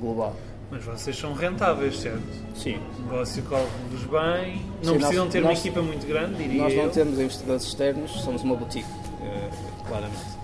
global. 0.00 0.34
Mas 0.68 0.84
vocês 0.84 1.16
são 1.16 1.32
rentáveis, 1.32 1.98
certo? 1.98 2.22
Sim. 2.56 2.78
O 2.98 3.02
negócio 3.02 3.42
corre-vos 3.44 4.02
bem. 4.04 4.62
Não 4.84 4.94
Sim, 4.94 4.98
precisam 4.98 5.24
nós- 5.24 5.32
ter 5.32 5.40
uma 5.40 5.48
nós- 5.50 5.58
equipa 5.60 5.82
muito 5.82 6.06
grande, 6.06 6.34
diria 6.36 6.62
Nós 6.62 6.74
não 6.74 6.82
eu. 6.84 6.90
temos 6.90 7.18
investidores 7.18 7.62
externos, 7.64 8.10
somos 8.22 8.42
uma 8.42 8.56
boutique, 8.56 8.88
eh, 9.22 9.50
claramente. 9.86 10.40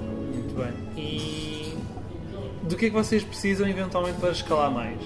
Muito 0.00 0.54
bem. 0.54 0.72
E 1.02 1.41
do 2.72 2.76
que 2.76 2.86
é 2.86 2.88
que 2.88 2.94
vocês 2.94 3.22
precisam 3.22 3.68
eventualmente 3.68 4.18
para 4.18 4.30
escalar 4.30 4.70
mais? 4.70 4.98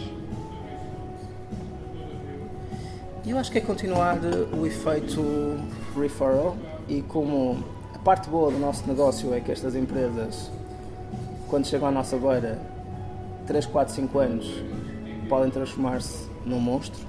Eu 3.27 3.37
acho 3.39 3.51
que 3.51 3.59
é 3.59 3.61
continuar 3.61 4.19
o 4.57 4.65
efeito 4.65 5.21
referral 6.01 6.57
e 6.89 7.03
como 7.03 7.65
a 7.93 7.99
parte 7.99 8.31
boa 8.31 8.53
do 8.53 8.59
nosso 8.59 8.87
negócio 8.87 9.35
é 9.35 9.41
que 9.41 9.51
estas 9.51 9.75
empresas, 9.75 10.49
quando 11.49 11.67
chegam 11.67 11.89
à 11.89 11.91
nossa 11.91 12.17
beira, 12.17 12.57
3, 13.49 13.67
4, 13.67 13.95
5 13.95 14.19
anos, 14.21 14.63
podem 15.29 15.51
transformar-se 15.51 16.29
num 16.45 16.61
monstro 16.61 17.05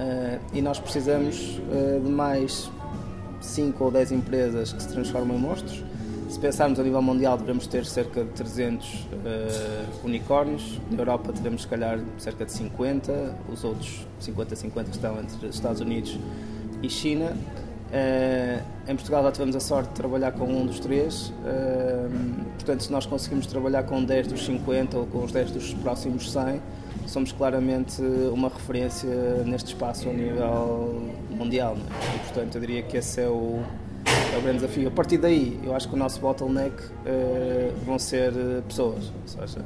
eh, 0.00 0.40
e 0.52 0.60
nós 0.60 0.80
precisamos 0.80 1.60
eh, 1.70 2.00
de 2.02 2.10
mais 2.10 2.68
5 3.40 3.84
ou 3.84 3.92
10 3.92 4.10
empresas 4.10 4.72
que 4.72 4.82
se 4.82 4.88
transformam 4.88 5.36
em 5.36 5.40
monstros. 5.40 5.84
Se 6.28 6.40
pensarmos 6.40 6.78
a 6.80 6.82
nível 6.82 7.00
mundial, 7.00 7.38
devemos 7.38 7.66
ter 7.66 7.86
cerca 7.86 8.24
de 8.24 8.30
300 8.30 9.06
eh, 9.24 9.84
unicórnios. 10.02 10.80
Na 10.90 10.98
Europa, 10.98 11.32
teremos, 11.32 11.62
se 11.62 11.68
calhar, 11.68 12.00
cerca 12.18 12.44
de 12.44 12.52
50. 12.52 13.36
Os 13.52 13.62
outros 13.62 14.06
50-50 14.20 14.90
estão 14.90 15.20
entre 15.20 15.48
Estados 15.48 15.80
Unidos 15.80 16.18
e 16.82 16.90
China. 16.90 17.36
Eh, 17.92 18.60
em 18.88 18.96
Portugal, 18.96 19.22
já 19.22 19.32
tivemos 19.32 19.54
a 19.54 19.60
sorte 19.60 19.90
de 19.90 19.94
trabalhar 19.94 20.32
com 20.32 20.46
um 20.46 20.66
dos 20.66 20.80
três. 20.80 21.32
Eh, 21.44 22.08
portanto, 22.54 22.82
se 22.82 22.90
nós 22.90 23.06
conseguimos 23.06 23.46
trabalhar 23.46 23.84
com 23.84 24.02
10 24.02 24.26
dos 24.26 24.44
50 24.44 24.98
ou 24.98 25.06
com 25.06 25.22
os 25.22 25.30
10 25.30 25.52
dos 25.52 25.74
próximos 25.74 26.32
100, 26.32 26.60
somos 27.06 27.30
claramente 27.30 28.02
uma 28.32 28.48
referência 28.48 29.08
neste 29.44 29.68
espaço 29.68 30.08
a 30.08 30.12
nível 30.12 31.08
mundial. 31.30 31.76
é? 31.76 32.16
E, 32.16 32.18
portanto, 32.18 32.56
eu 32.56 32.60
diria 32.60 32.82
que 32.82 32.96
esse 32.96 33.20
é 33.20 33.28
o, 33.28 33.62
é 34.34 34.38
o 34.38 34.42
grande 34.42 34.58
desafio. 34.60 34.88
A 34.88 34.90
partir 34.90 35.18
daí, 35.18 35.58
eu 35.64 35.74
acho 35.74 35.88
que 35.88 35.94
o 35.94 35.98
nosso 35.98 36.20
bottleneck 36.20 36.74
eh, 37.04 37.72
vão 37.84 37.98
ser 37.98 38.32
eh, 38.32 38.62
pessoas, 38.66 39.12
ou 39.22 39.28
seja, 39.46 39.64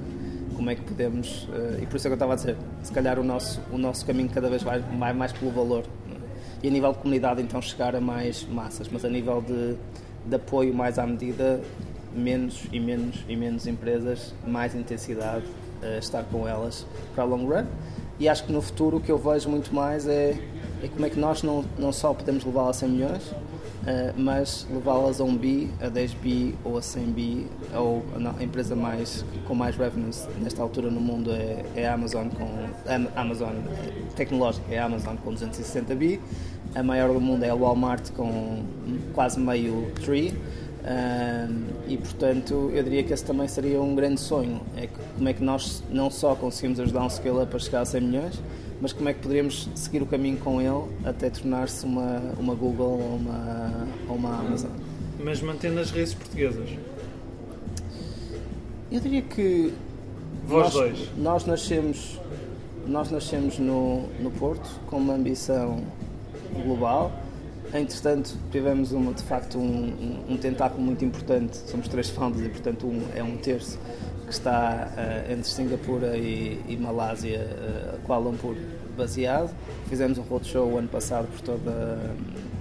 como 0.54 0.70
é 0.70 0.74
que 0.74 0.82
podemos, 0.82 1.48
eh, 1.52 1.80
e 1.82 1.86
por 1.86 1.96
isso 1.96 2.06
é 2.06 2.10
que 2.10 2.12
eu 2.12 2.16
estava 2.16 2.32
a 2.34 2.36
dizer, 2.36 2.56
se 2.82 2.92
calhar 2.92 3.18
o 3.18 3.24
nosso, 3.24 3.60
o 3.72 3.78
nosso 3.78 4.04
caminho 4.04 4.28
cada 4.28 4.48
vez 4.48 4.62
vai 4.62 4.80
mais, 4.92 5.16
mais 5.16 5.32
pelo 5.32 5.50
valor. 5.50 5.84
é? 6.10 6.16
E 6.62 6.68
a 6.68 6.70
nível 6.70 6.92
de 6.92 6.98
comunidade, 6.98 7.40
então, 7.40 7.60
chegar 7.62 7.96
a 7.96 8.00
mais 8.00 8.46
massas, 8.46 8.88
mas 8.90 9.04
a 9.04 9.08
nível 9.08 9.40
de, 9.40 9.76
de 10.26 10.36
apoio 10.36 10.74
mais 10.74 10.98
à 10.98 11.06
medida, 11.06 11.60
menos 12.14 12.64
e 12.72 12.78
menos 12.78 13.24
e 13.28 13.36
menos 13.36 13.66
empresas, 13.66 14.34
mais 14.46 14.74
intensidade, 14.74 15.44
eh, 15.82 15.98
estar 15.98 16.24
com 16.24 16.46
elas 16.46 16.86
para 17.14 17.24
a 17.24 17.26
long 17.26 17.46
run. 17.46 17.64
E 18.18 18.28
acho 18.28 18.44
que 18.44 18.52
no 18.52 18.60
futuro 18.60 18.98
o 18.98 19.00
que 19.00 19.10
eu 19.10 19.16
vejo 19.16 19.48
muito 19.48 19.74
mais 19.74 20.06
é, 20.06 20.38
é 20.82 20.88
como 20.88 21.06
é 21.06 21.10
que 21.10 21.18
nós 21.18 21.42
não, 21.42 21.64
não 21.78 21.90
só 21.90 22.12
podemos 22.12 22.44
levá-las 22.44 22.76
a 22.76 22.80
100 22.80 22.88
milhões, 22.90 23.22
mas 24.16 24.66
levá-las 24.70 25.20
a 25.20 25.24
um 25.24 25.36
bi, 25.36 25.70
a 25.80 25.88
10 25.88 26.14
bi 26.14 26.54
ou 26.64 26.76
a 26.76 26.82
100 26.82 27.04
bi, 27.12 27.46
ou 27.74 28.04
a 28.38 28.42
empresa 28.42 28.76
mais, 28.76 29.24
com 29.46 29.54
mais 29.54 29.76
revenues 29.76 30.28
nesta 30.40 30.62
altura 30.62 30.90
no 30.90 31.00
mundo 31.00 31.30
é, 31.32 31.64
é 31.74 31.88
a 31.88 31.94
Amazon, 31.94 32.28
com, 32.28 32.46
a 32.86 33.20
Amazon 33.20 33.54
tecnológica, 34.14 34.66
é 34.70 34.78
a 34.78 34.84
Amazon 34.84 35.16
com 35.16 35.32
260 35.32 35.94
bi, 35.94 36.20
a 36.74 36.82
maior 36.82 37.12
do 37.12 37.20
mundo 37.20 37.44
é 37.44 37.50
a 37.50 37.54
Walmart 37.54 38.10
com 38.12 38.62
quase 39.14 39.40
meio 39.40 39.90
tri. 40.02 40.34
Um, 40.80 41.66
e 41.88 41.98
portanto 41.98 42.70
eu 42.72 42.82
diria 42.82 43.02
que 43.02 43.12
esse 43.12 43.22
também 43.22 43.46
seria 43.46 43.78
um 43.82 43.94
grande 43.94 44.18
sonho 44.18 44.62
é 44.78 44.86
que, 44.86 44.98
como 45.14 45.28
é 45.28 45.34
que 45.34 45.44
nós 45.44 45.84
não 45.90 46.10
só 46.10 46.34
conseguimos 46.34 46.80
ajudar 46.80 47.04
um 47.04 47.10
scale-up 47.10 47.54
a 47.54 47.58
chegar 47.58 47.82
a 47.82 47.84
100 47.84 48.00
milhões 48.00 48.40
mas 48.80 48.92
como 48.92 49.08
é 49.08 49.14
que 49.14 49.20
poderíamos 49.20 49.68
seguir 49.74 50.02
o 50.02 50.06
caminho 50.06 50.38
com 50.38 50.60
ele 50.60 50.90
até 51.04 51.28
tornar-se 51.28 51.84
uma, 51.84 52.18
uma 52.38 52.54
Google 52.54 52.98
ou 52.98 53.16
uma, 53.16 53.88
ou 54.08 54.16
uma 54.16 54.38
Amazon 54.38 54.70
Mas 55.22 55.42
mantendo 55.42 55.80
as 55.80 55.90
raízes 55.90 56.14
portuguesas. 56.14 56.70
eu 58.90 59.00
diria 59.00 59.22
que 59.22 59.72
Vós 60.46 60.62
nós, 60.62 60.72
dois. 60.72 61.08
nós 61.16 61.46
nascemos 61.46 62.20
nós 62.86 63.10
nascemos 63.10 63.58
no, 63.58 64.08
no 64.18 64.30
Porto 64.30 64.68
com 64.86 64.96
uma 64.96 65.14
ambição 65.14 65.84
global 66.64 67.12
entretanto 67.74 68.36
tivemos 68.50 68.92
uma, 68.92 69.12
de 69.12 69.22
facto 69.22 69.58
um, 69.58 70.24
um, 70.28 70.36
tentáculo 70.36 70.82
muito 70.82 71.04
importante 71.04 71.56
somos 71.56 71.86
três 71.88 72.08
founders 72.08 72.46
e 72.46 72.48
portanto 72.48 72.86
um, 72.86 73.02
é 73.14 73.22
um 73.22 73.36
terço 73.36 73.78
que 74.30 74.34
está 74.36 74.92
eh, 74.96 75.32
entre 75.32 75.48
Singapura 75.48 76.16
e, 76.16 76.62
e 76.68 76.76
Malásia 76.76 77.38
eh, 77.38 77.98
Kuala 78.06 78.30
Lumpur 78.30 78.56
baseado 78.96 79.50
fizemos 79.88 80.18
um 80.18 80.22
roadshow 80.22 80.78
ano 80.78 80.88
passado 80.88 81.26
por 81.26 81.40
toda 81.40 81.98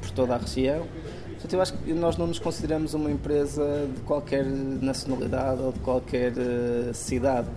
por 0.01 0.11
toda 0.11 0.33
a 0.35 0.37
região 0.37 0.85
Portanto, 1.33 1.53
eu 1.53 1.61
acho 1.61 1.73
que 1.73 1.93
nós 1.93 2.17
não 2.17 2.27
nos 2.27 2.37
consideramos 2.37 2.93
uma 2.93 3.09
empresa 3.09 3.87
de 3.95 4.01
qualquer 4.01 4.45
nacionalidade 4.45 5.61
ou 5.61 5.71
de 5.71 5.79
qualquer 5.79 6.33
eh, 6.37 6.91
cidade. 6.91 7.47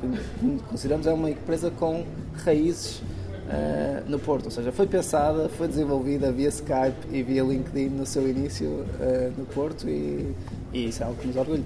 O 0.40 0.58
que 0.58 0.62
consideramos 0.68 1.04
é 1.04 1.12
uma 1.12 1.28
empresa 1.28 1.68
com 1.68 2.04
raízes 2.44 3.02
eh, 3.50 4.04
no 4.06 4.20
Porto. 4.20 4.44
Ou 4.44 4.50
seja, 4.52 4.70
foi 4.70 4.86
pensada, 4.86 5.48
foi 5.48 5.66
desenvolvida 5.66 6.30
via 6.30 6.48
Skype 6.48 7.08
e 7.10 7.24
via 7.24 7.42
LinkedIn 7.42 7.88
no 7.88 8.06
seu 8.06 8.28
início 8.28 8.86
eh, 9.00 9.32
no 9.36 9.44
Porto 9.46 9.88
e, 9.88 10.32
e 10.72 10.86
isso 10.86 11.02
é 11.02 11.06
algo 11.06 11.18
que 11.20 11.26
nos 11.26 11.36
orgulha. 11.36 11.64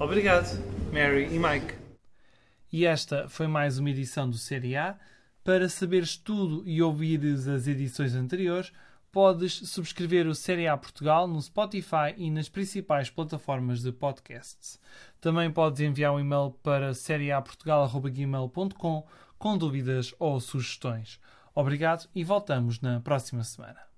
Obrigado, 0.00 0.58
Mary 0.90 1.28
e 1.30 1.38
Mike. 1.38 1.78
E 2.72 2.86
esta 2.86 3.28
foi 3.28 3.46
mais 3.46 3.78
uma 3.78 3.90
edição 3.90 4.30
do 4.30 4.38
Série 4.38 4.74
A. 4.74 4.98
Para 5.44 5.68
saberes 5.68 6.16
tudo 6.16 6.66
e 6.66 6.80
ouvires 6.80 7.46
as 7.46 7.66
edições 7.66 8.14
anteriores, 8.14 8.72
podes 9.12 9.52
subscrever 9.68 10.26
o 10.26 10.34
Série 10.34 10.66
A 10.66 10.74
Portugal 10.74 11.28
no 11.28 11.42
Spotify 11.42 12.14
e 12.16 12.30
nas 12.30 12.48
principais 12.48 13.10
plataformas 13.10 13.82
de 13.82 13.92
podcasts. 13.92 14.80
Também 15.20 15.50
podes 15.50 15.82
enviar 15.82 16.14
um 16.14 16.20
e-mail 16.20 16.52
para 16.62 16.94
serieaportugal.gmail.com 16.94 19.06
com 19.38 19.58
dúvidas 19.58 20.14
ou 20.18 20.40
sugestões. 20.40 21.20
Obrigado 21.54 22.08
e 22.14 22.24
voltamos 22.24 22.80
na 22.80 23.00
próxima 23.00 23.44
semana. 23.44 23.89